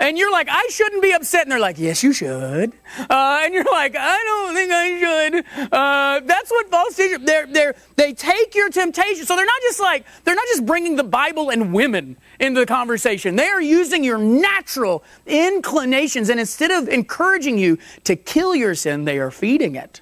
[0.00, 1.42] And you're like, I shouldn't be upset.
[1.42, 2.72] And they're like, yes, you should.
[2.98, 5.70] Uh, and you're like, I don't think I should.
[5.70, 9.26] Uh, that's what false teachers, they're, they're, they take your temptation.
[9.26, 12.66] So they're not just like, they're not just bringing the Bible and women into the
[12.66, 13.36] conversation.
[13.36, 16.30] They are using your natural inclinations.
[16.30, 20.00] And instead of encouraging you to kill your sin, they are feeding it.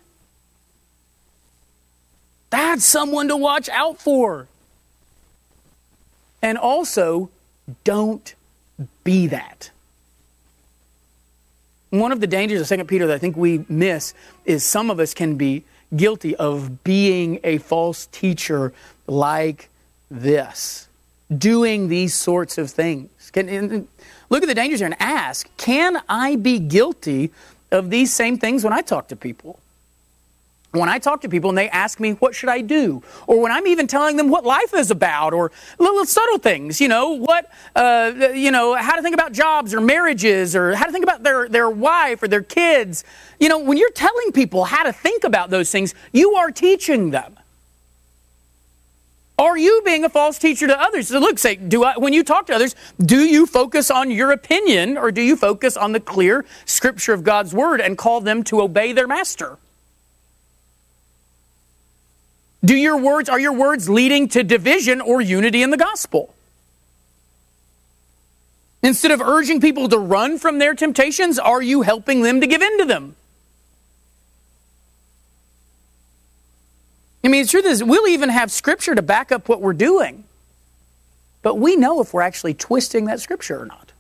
[2.51, 4.47] That's someone to watch out for.
[6.41, 7.31] And also,
[7.83, 8.33] don't
[9.03, 9.71] be that.
[11.91, 14.15] One of the dangers of Second Peter that I think we miss
[14.45, 15.65] is some of us can be
[15.97, 18.75] guilty of being a false teacher
[19.07, 19.71] like
[20.11, 20.89] this,
[21.37, 23.31] doing these sorts of things.
[23.31, 23.89] Can,
[24.29, 27.31] look at the dangers here and ask can I be guilty
[27.71, 29.59] of these same things when I talk to people?
[30.73, 33.03] When I talk to people and they ask me, what should I do?
[33.27, 36.89] Or when I'm even telling them what life is about or little subtle things, you
[36.89, 40.93] know, what, uh, you know, how to think about jobs or marriages or how to
[40.93, 43.03] think about their, their wife or their kids.
[43.41, 47.11] You know, when you're telling people how to think about those things, you are teaching
[47.11, 47.39] them.
[49.39, 51.09] Are you being a false teacher to others?
[51.09, 54.33] So look, say, do I, when you talk to others, do you focus on your
[54.33, 58.43] opinion or do you focus on the clear scripture of God's word and call them
[58.45, 59.57] to obey their master?
[62.65, 66.35] Do your words, are your words leading to division or unity in the gospel?
[68.83, 72.63] Instead of urging people to run from their temptations, are you helping them to give
[72.63, 73.17] in to them?
[77.25, 80.25] I mean, the truth is, we'll even have scripture to back up what we're doing.
[81.43, 83.93] But we know if we're actually twisting that scripture or not.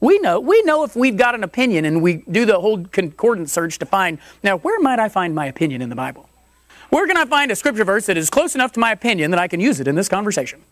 [0.00, 3.52] We know, we know if we've got an opinion and we do the whole concordance
[3.52, 6.28] search to find, now, where might I find my opinion in the Bible?
[6.94, 9.40] Where can I find a scripture verse that is close enough to my opinion that
[9.40, 10.62] I can use it in this conversation?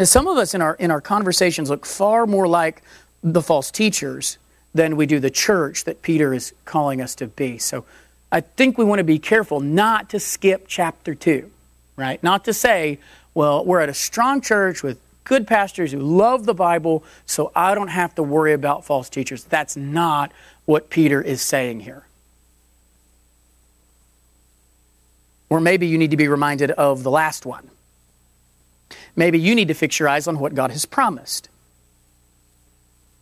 [0.00, 2.82] As some of us in our, in our conversations look far more like
[3.22, 4.36] the false teachers
[4.74, 7.56] than we do the church that Peter is calling us to be.
[7.56, 7.84] So
[8.32, 11.48] I think we want to be careful not to skip chapter 2,
[11.94, 12.20] right?
[12.24, 12.98] Not to say,
[13.32, 17.76] well, we're at a strong church with good pastors who love the Bible, so I
[17.76, 19.44] don't have to worry about false teachers.
[19.44, 20.32] That's not
[20.64, 22.06] what Peter is saying here.
[25.50, 27.68] Or maybe you need to be reminded of the last one.
[29.16, 31.48] Maybe you need to fix your eyes on what God has promised.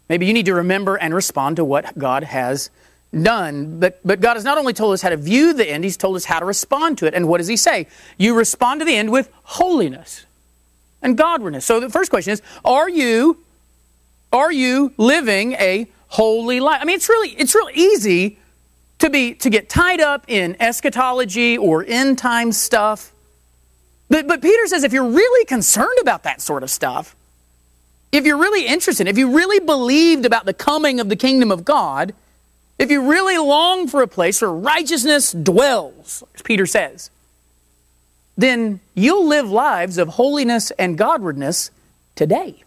[0.09, 2.71] Maybe you need to remember and respond to what God has
[3.13, 3.81] done.
[3.81, 6.17] But, but God has not only told us how to view the end, He's told
[6.17, 7.15] us how to respond to it.
[7.15, 7.87] And what does He say?
[8.19, 10.27] You respond to the end with holiness
[11.03, 11.65] and godliness.
[11.65, 13.39] So the first question is Are you,
[14.33, 16.81] are you living a holy life?
[16.81, 18.39] I mean, it's really, it's really easy
[18.99, 23.13] to be to get tied up in eschatology or end time stuff.
[24.09, 27.15] But, but Peter says if you're really concerned about that sort of stuff,
[28.11, 31.65] if you're really interested, if you really believed about the coming of the kingdom of
[31.65, 32.15] God,
[32.79, 37.11] if you really long for a place where righteousness dwells, as Peter says,
[38.37, 41.71] then you'll live lives of holiness and godwardness
[42.15, 42.63] today.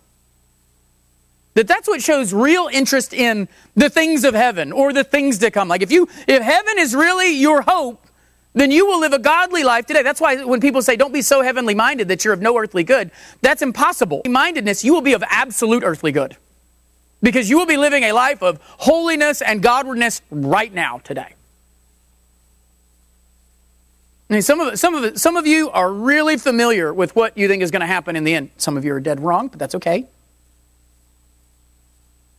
[1.54, 5.52] That that's what shows real interest in the things of heaven or the things to
[5.52, 5.68] come.
[5.68, 8.08] Like if you if heaven is really your hope,
[8.54, 10.04] then you will live a godly life today.
[10.04, 12.84] That's why when people say don't be so heavenly minded that you're of no earthly
[12.84, 14.22] good, that's impossible.
[14.26, 16.38] Mindedness, you will be of absolute earthly good.
[17.24, 21.36] Because you will be living a life of holiness and godwardness right now today.
[24.30, 27.48] I mean, some of, some, of, some of you are really familiar with what you
[27.48, 28.50] think is going to happen in the end.
[28.58, 30.08] Some of you are dead wrong, but that's okay.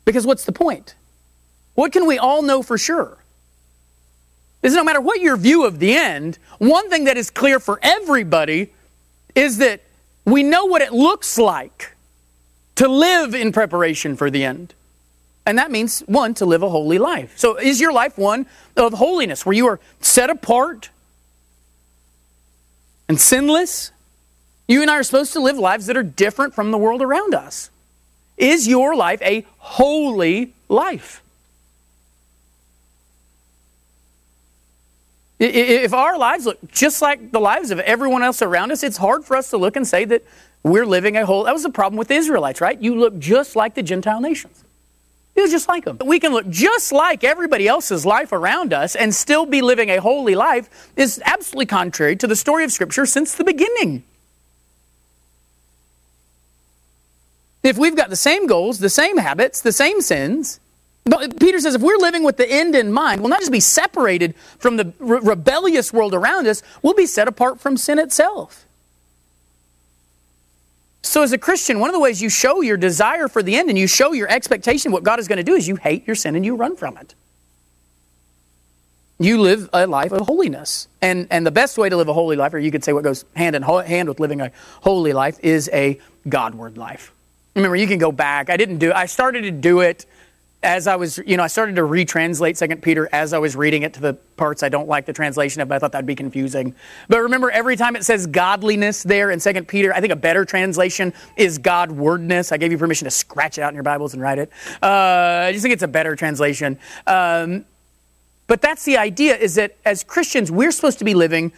[0.04, 0.94] Because what's the point?
[1.74, 3.18] What can we all know for sure?
[4.62, 7.80] Is no matter what your view of the end, one thing that is clear for
[7.82, 8.72] everybody
[9.34, 9.82] is that
[10.24, 11.92] we know what it looks like
[12.76, 14.74] to live in preparation for the end.
[15.44, 17.36] And that means, one, to live a holy life.
[17.36, 18.46] So, is your life one
[18.76, 20.90] of holiness, where you are set apart
[23.08, 23.90] and sinless?
[24.68, 27.34] You and I are supposed to live lives that are different from the world around
[27.34, 27.70] us.
[28.42, 31.22] Is your life a holy life?
[35.38, 39.24] If our lives look just like the lives of everyone else around us, it's hard
[39.24, 40.24] for us to look and say that
[40.64, 41.44] we're living a whole.
[41.44, 42.80] That was the problem with the Israelites, right?
[42.80, 44.64] You look just like the Gentile nations.
[45.36, 45.98] It was just like them.
[46.04, 49.98] We can look just like everybody else's life around us and still be living a
[49.98, 54.02] holy life is absolutely contrary to the story of Scripture since the beginning.
[57.62, 60.58] If we've got the same goals, the same habits, the same sins,
[61.04, 63.60] but Peter says if we're living with the end in mind, we'll not just be
[63.60, 68.66] separated from the re- rebellious world around us, we'll be set apart from sin itself.
[71.04, 73.68] So, as a Christian, one of the ways you show your desire for the end
[73.68, 76.06] and you show your expectation of what God is going to do is you hate
[76.06, 77.14] your sin and you run from it.
[79.18, 80.88] You live a life of holiness.
[81.00, 83.04] And, and the best way to live a holy life, or you could say what
[83.04, 87.12] goes hand in hand with living a holy life, is a Godward life.
[87.54, 88.50] Remember, you can go back.
[88.50, 90.06] I didn't do I started to do it
[90.62, 93.82] as I was, you know, I started to retranslate Second Peter as I was reading
[93.82, 96.14] it to the parts I don't like the translation of, but I thought that'd be
[96.14, 96.74] confusing.
[97.08, 100.44] But remember, every time it says godliness there in Second Peter, I think a better
[100.44, 102.52] translation is Godwardness.
[102.52, 104.52] I gave you permission to scratch it out in your Bibles and write it.
[104.80, 106.78] Uh, I just think it's a better translation.
[107.08, 107.64] Um,
[108.46, 111.52] but that's the idea is that as Christians, we're supposed to be living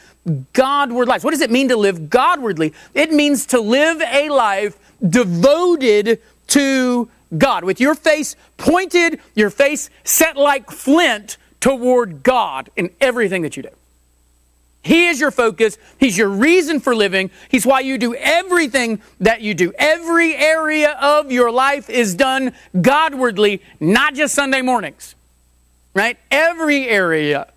[0.53, 1.25] Godward lives.
[1.25, 2.73] What does it mean to live Godwardly?
[2.95, 9.91] It means to live a life devoted to God, with your face pointed, your face
[10.05, 13.71] set like flint toward God in everything that you do.
[14.83, 15.79] He is your focus.
[15.99, 17.31] He's your reason for living.
[17.49, 19.73] He's why you do everything that you do.
[19.79, 25.15] Every area of your life is done Godwardly, not just Sunday mornings.
[25.95, 26.19] Right?
[26.31, 27.51] Every area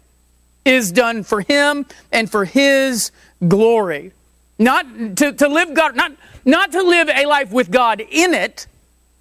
[0.64, 3.12] is done for Him and for His
[3.46, 4.14] glory.
[4.60, 6.14] Not to, to live God, not,
[6.46, 8.68] not to live a life with God in it,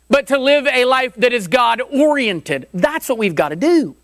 [0.08, 2.68] but to live a life that is God oriented.
[2.72, 3.96] That's what we've got to do.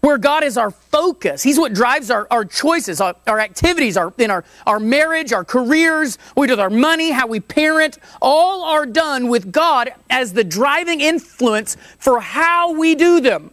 [0.00, 1.42] Where God is our focus.
[1.42, 5.44] He's what drives our, our choices, our, our activities, our, in our, our marriage, our
[5.44, 10.44] careers, we do our money, how we parent, all are done with God as the
[10.44, 13.50] driving influence for how we do them.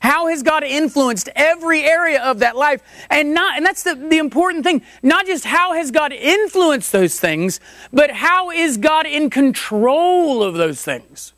[0.00, 2.82] How has God influenced every area of that life?
[3.10, 4.82] And not, and that's the, the important thing.
[5.02, 7.60] Not just how has God influenced those things,
[7.92, 11.34] but how is God in control of those things?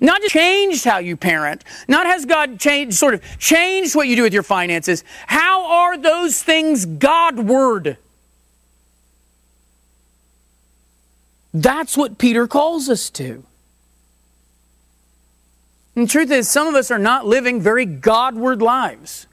[0.00, 4.16] Not just changed how you parent, not has God changed, sort of changed what you
[4.16, 5.02] do with your finances.
[5.26, 7.96] How are those things Godward?
[11.52, 13.44] That's what Peter calls us to.
[15.94, 19.26] And the truth is, some of us are not living very Godward lives.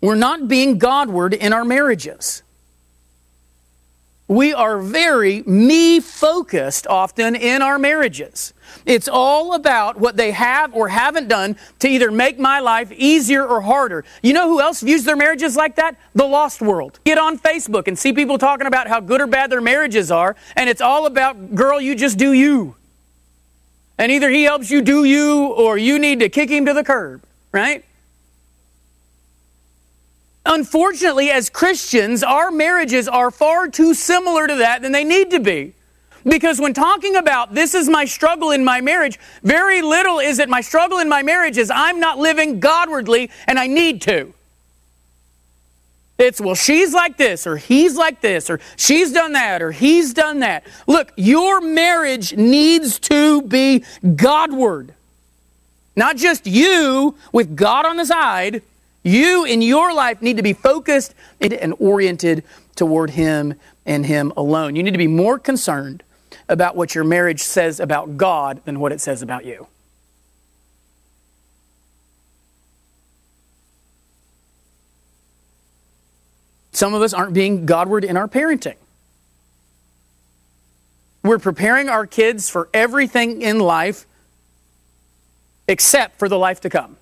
[0.00, 2.42] We're not being Godward in our marriages.
[4.28, 8.54] We are very me focused often in our marriages.
[8.84, 13.46] It's all about what they have or haven't done to either make my life easier
[13.46, 14.04] or harder.
[14.22, 15.96] You know who else views their marriages like that?
[16.14, 16.98] The lost world.
[17.04, 20.34] Get on Facebook and see people talking about how good or bad their marriages are,
[20.56, 22.74] and it's all about, girl, you just do you.
[23.98, 26.84] And either he helps you do you or you need to kick him to the
[26.84, 27.22] curb,
[27.52, 27.84] right?
[30.44, 35.40] Unfortunately, as Christians, our marriages are far too similar to that than they need to
[35.40, 35.74] be.
[36.24, 40.48] Because when talking about this is my struggle in my marriage, very little is it
[40.48, 44.34] my struggle in my marriage is I'm not living Godwardly and I need to.
[46.18, 50.14] It's, well, she's like this, or he's like this, or she's done that, or he's
[50.14, 50.64] done that.
[50.86, 54.94] Look, your marriage needs to be Godward.
[55.94, 58.62] Not just you with God on the side.
[59.02, 62.44] You in your life need to be focused and oriented
[62.74, 63.54] toward Him
[63.84, 64.74] and Him alone.
[64.74, 66.02] You need to be more concerned
[66.48, 69.66] about what your marriage says about God than what it says about you.
[76.76, 78.74] Some of us aren't being Godward in our parenting.
[81.24, 84.04] We're preparing our kids for everything in life
[85.66, 86.98] except for the life to come.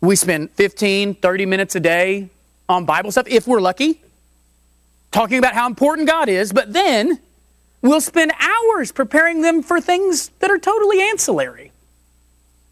[0.00, 2.28] We spend 15, 30 minutes a day
[2.68, 4.02] on Bible stuff, if we're lucky,
[5.12, 7.20] talking about how important God is, but then
[7.82, 11.70] we'll spend hours preparing them for things that are totally ancillary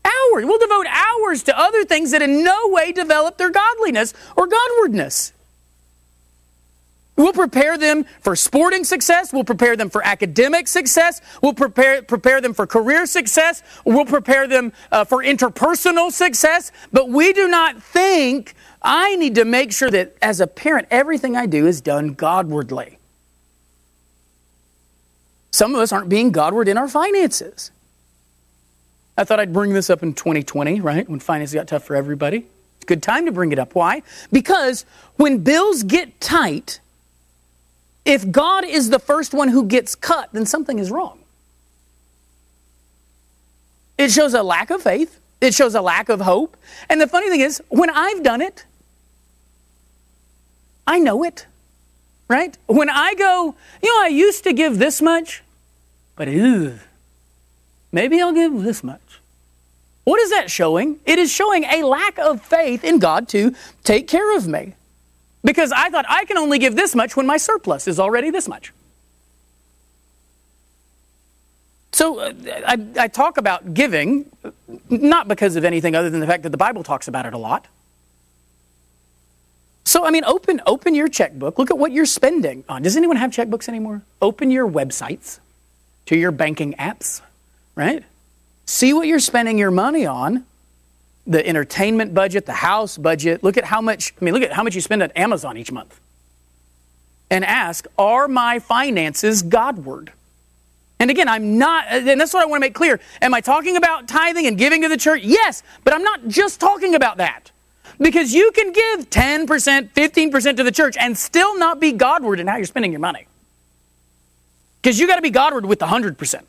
[0.07, 0.45] hours.
[0.45, 5.33] We'll devote hours to other things that in no way develop their godliness or Godwardness.
[7.17, 9.33] We'll prepare them for sporting success.
[9.33, 11.23] We'll prepare them for academic success.
[11.43, 13.63] We'll prepare, prepare them for career success.
[13.87, 16.73] We'll prepare them uh, for interpersonal success.
[16.93, 21.37] But we do not think I need to make sure that as a parent, everything
[21.37, 22.97] I do is done Godwardly.
[25.51, 27.71] Some of us aren't being Godward in our finances.
[29.17, 31.09] I thought I'd bring this up in 2020, right?
[31.09, 32.39] When finance got tough for everybody.
[32.77, 33.75] It's a good time to bring it up.
[33.75, 34.03] Why?
[34.31, 34.85] Because
[35.17, 36.81] when bills get tight,
[38.05, 41.19] if God is the first one who gets cut, then something is wrong.
[43.99, 45.19] It shows a lack of faith.
[45.41, 46.57] It shows a lack of hope.
[46.89, 48.65] And the funny thing is, when I've done it,
[50.87, 51.47] I know it,
[52.29, 52.57] right?
[52.67, 55.43] When I go, you know, I used to give this much,
[56.15, 56.79] but ew,
[57.97, 59.01] maybe I'll give this much.
[60.05, 61.01] What is that showing?
[61.05, 64.75] It is showing a lack of faith in God to take care of me.
[65.43, 68.47] Because I thought I can only give this much when my surplus is already this
[68.47, 68.73] much.
[71.93, 72.33] So uh,
[72.67, 74.31] I, I, talk about giving,
[74.91, 77.39] not because of anything other than the fact that the Bible talks about it a
[77.39, 77.67] lot.
[79.85, 81.59] So I mean, open open your checkbook.
[81.59, 82.83] Look at what you're spending on.
[82.83, 84.03] Does anyone have checkbooks anymore?
[84.21, 85.39] Open your websites
[86.07, 87.23] to your banking apps,
[87.77, 88.03] right?
[88.65, 90.45] See what you're spending your money on.
[91.29, 93.45] The entertainment budget, the house budget.
[93.45, 95.71] Look at how much, I mean, look at how much you spend at Amazon each
[95.71, 96.01] month.
[97.31, 100.13] And ask, are my finances Godward?
[100.99, 103.01] And again, I'm not, and that's what I want to make clear.
[103.21, 105.23] Am I talking about tithing and giving to the church?
[105.23, 107.51] Yes, but I'm not just talking about that.
[107.99, 112.47] Because you can give 10%, 15% to the church and still not be Godward in
[112.47, 113.27] how you're spending your money.
[114.81, 116.43] Because you got to be Godward with the 100%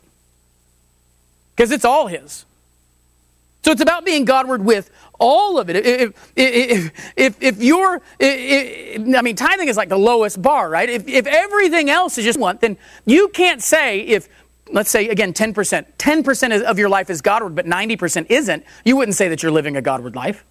[1.58, 2.44] because it's all His.
[3.64, 5.74] So it's about being Godward with all of it.
[5.74, 10.88] If, if, if, if you're, if, I mean, tithing is like the lowest bar, right?
[10.88, 14.28] If, if everything else is just one, then you can't say if,
[14.70, 19.16] let's say again, 10%, 10% of your life is Godward, but 90% isn't, you wouldn't
[19.16, 20.44] say that you're living a Godward life.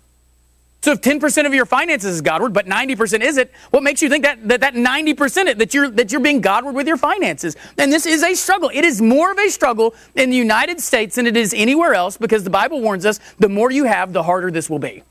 [0.81, 4.23] So if 10% of your finances is Godward, but 90% isn't, what makes you think
[4.23, 7.55] that that, that 90% that you're that you're being Godward with your finances?
[7.77, 8.69] And this is a struggle.
[8.73, 12.17] It is more of a struggle in the United States than it is anywhere else
[12.17, 15.03] because the Bible warns us the more you have, the harder this will be.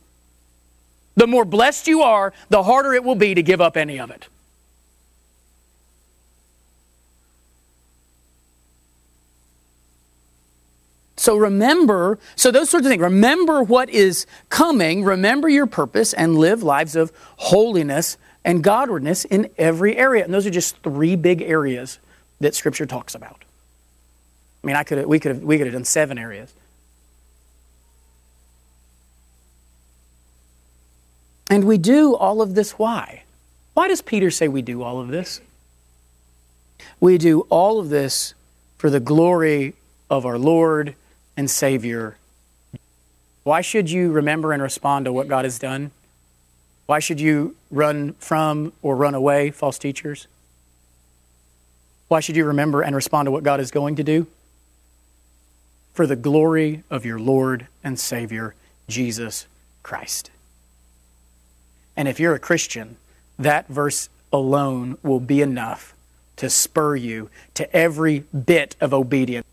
[1.16, 4.10] The more blessed you are, the harder it will be to give up any of
[4.10, 4.28] it.
[11.26, 13.02] So remember, so those sorts of things.
[13.02, 19.50] Remember what is coming, remember your purpose, and live lives of holiness and godliness in
[19.58, 20.22] every area.
[20.22, 21.98] And those are just three big areas
[22.38, 23.42] that Scripture talks about.
[24.62, 26.54] I mean, I could we could have, we could have done seven areas.
[31.50, 33.24] And we do all of this why?
[33.74, 35.40] Why does Peter say we do all of this?
[37.00, 38.34] We do all of this
[38.78, 39.74] for the glory
[40.08, 40.94] of our Lord
[41.36, 42.16] and Savior.
[43.42, 45.92] Why should you remember and respond to what God has done?
[46.86, 50.26] Why should you run from or run away false teachers?
[52.08, 54.26] Why should you remember and respond to what God is going to do?
[55.94, 58.54] For the glory of your Lord and Savior,
[58.88, 59.46] Jesus
[59.82, 60.30] Christ.
[61.96, 62.96] And if you're a Christian,
[63.38, 65.94] that verse alone will be enough
[66.36, 69.46] to spur you to every bit of obedience.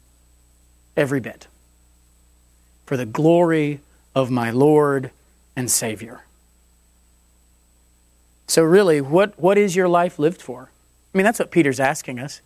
[0.95, 1.47] Every bit
[2.93, 3.79] for the glory
[4.13, 5.09] of my Lord
[5.55, 6.25] and Savior.
[8.45, 10.69] So, really, what, what is your life lived for?
[11.11, 12.41] I mean, that's what Peter's asking us.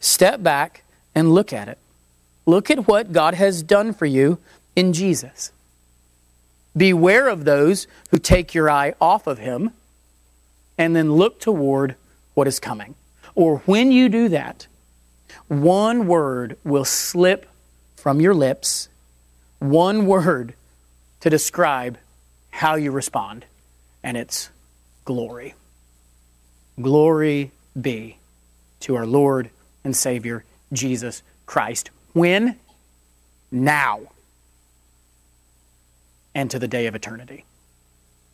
[0.00, 0.84] Step back
[1.14, 1.76] and look at it.
[2.46, 4.38] Look at what God has done for you
[4.74, 5.52] in Jesus.
[6.74, 9.70] Beware of those who take your eye off of him
[10.78, 11.94] and then look toward
[12.32, 12.94] what is coming.
[13.34, 14.66] Or when you do that,
[15.48, 17.46] one word will slip
[17.96, 18.88] from your lips,
[19.60, 20.54] one word
[21.20, 21.98] to describe
[22.50, 23.44] how you respond,
[24.02, 24.50] and it's
[25.04, 25.54] glory.
[26.80, 28.16] Glory be
[28.80, 29.50] to our Lord
[29.84, 31.90] and Savior, Jesus Christ.
[32.12, 32.56] When?
[33.50, 34.00] Now.
[36.34, 37.44] And to the day of eternity.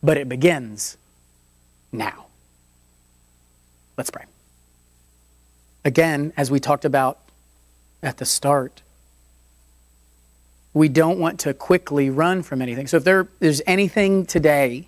[0.01, 0.97] But it begins
[1.91, 2.27] now.
[3.97, 4.25] Let's pray.
[5.83, 7.19] Again, as we talked about
[8.03, 8.81] at the start,
[10.77, 12.87] we don't want to quickly run from anything.
[12.87, 14.87] So if there is anything today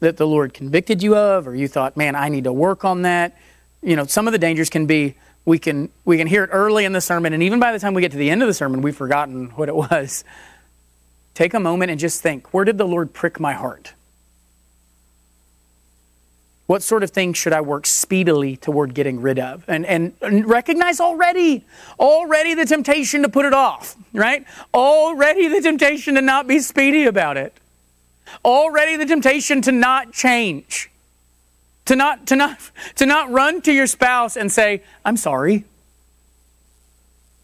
[0.00, 3.02] that the Lord convicted you of, or you thought, man, I need to work on
[3.02, 3.36] that,
[3.82, 6.84] you know, some of the dangers can be we can we can hear it early
[6.84, 8.54] in the sermon, and even by the time we get to the end of the
[8.54, 10.24] sermon, we've forgotten what it was.
[11.34, 13.92] Take a moment and just think, where did the Lord prick my heart?
[16.66, 19.64] What sort of things should I work speedily toward getting rid of?
[19.68, 21.64] And, and, and, recognize already,
[21.98, 24.44] already the temptation to put it off, right?
[24.74, 27.52] Already the temptation to not be speedy about it.
[28.44, 30.90] Already the temptation to not change.
[31.84, 32.58] To not, to not,
[32.96, 35.64] to not run to your spouse and say, I'm sorry.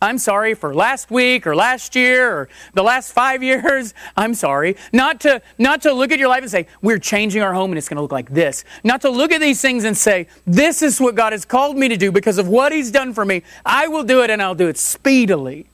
[0.03, 3.95] I'm sorry for last week or last year or the last five years.
[4.17, 4.77] I'm sorry.
[4.93, 7.79] Not to, not to look at your life and say, we're changing our home and
[7.79, 8.65] it's going to look like this.
[8.83, 11.89] Not to look at these things and say, this is what God has called me
[11.89, 13.45] to do because of what He's done for me.
[13.65, 15.67] I will do it and I'll do it speedily.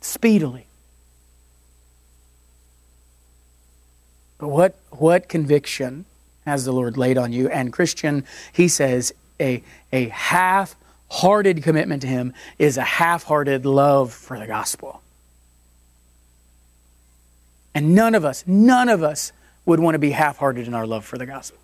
[0.00, 0.66] Speedily.
[4.38, 6.06] But what, what conviction
[6.44, 7.48] has the Lord laid on you?
[7.48, 9.62] And Christian, He says, a,
[9.92, 10.74] a half
[11.10, 15.02] hearted commitment to Him is a half hearted love for the gospel.
[17.74, 19.32] And none of us, none of us
[19.66, 21.58] would want to be half hearted in our love for the gospel.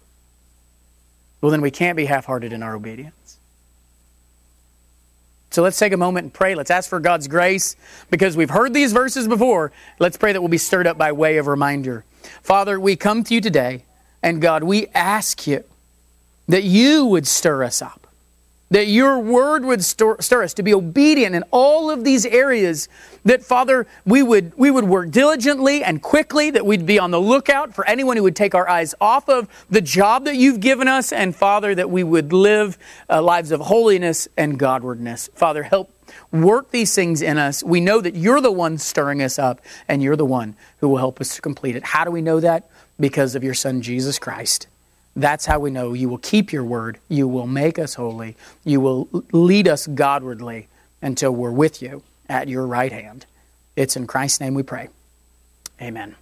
[1.41, 3.39] Well, then we can't be half hearted in our obedience.
[5.51, 6.55] So let's take a moment and pray.
[6.55, 7.77] Let's ask for God's grace
[8.11, 9.73] because we've heard these verses before.
[9.99, 12.05] Let's pray that we'll be stirred up by way of reminder.
[12.43, 13.85] Father, we come to you today,
[14.23, 15.65] and God, we ask you
[16.49, 18.06] that you would stir us up
[18.71, 22.89] that your word would stir, stir, us to be obedient in all of these areas
[23.25, 27.21] that father we would we would work diligently and quickly that we'd be on the
[27.21, 30.89] lookout for anyone who would take our eyes off of the job that you've given
[30.89, 35.29] us and father that we would live uh, lives of holiness and godwardness.
[35.35, 35.93] Father help
[36.31, 37.63] work these things in us.
[37.63, 40.99] We know that you're the one stirring us up and you're the one who will
[40.99, 41.85] help us to complete it.
[41.85, 42.69] How do we know that?
[42.99, 44.69] Because of your son jesus christ
[45.17, 46.99] that's how we know you will keep your word.
[47.09, 48.37] You will make us holy.
[48.65, 50.67] You will lead us Godwardly
[51.01, 53.25] until we're with you at your right hand.
[53.77, 54.89] It's in Christ's name we pray.
[55.81, 56.17] Amen.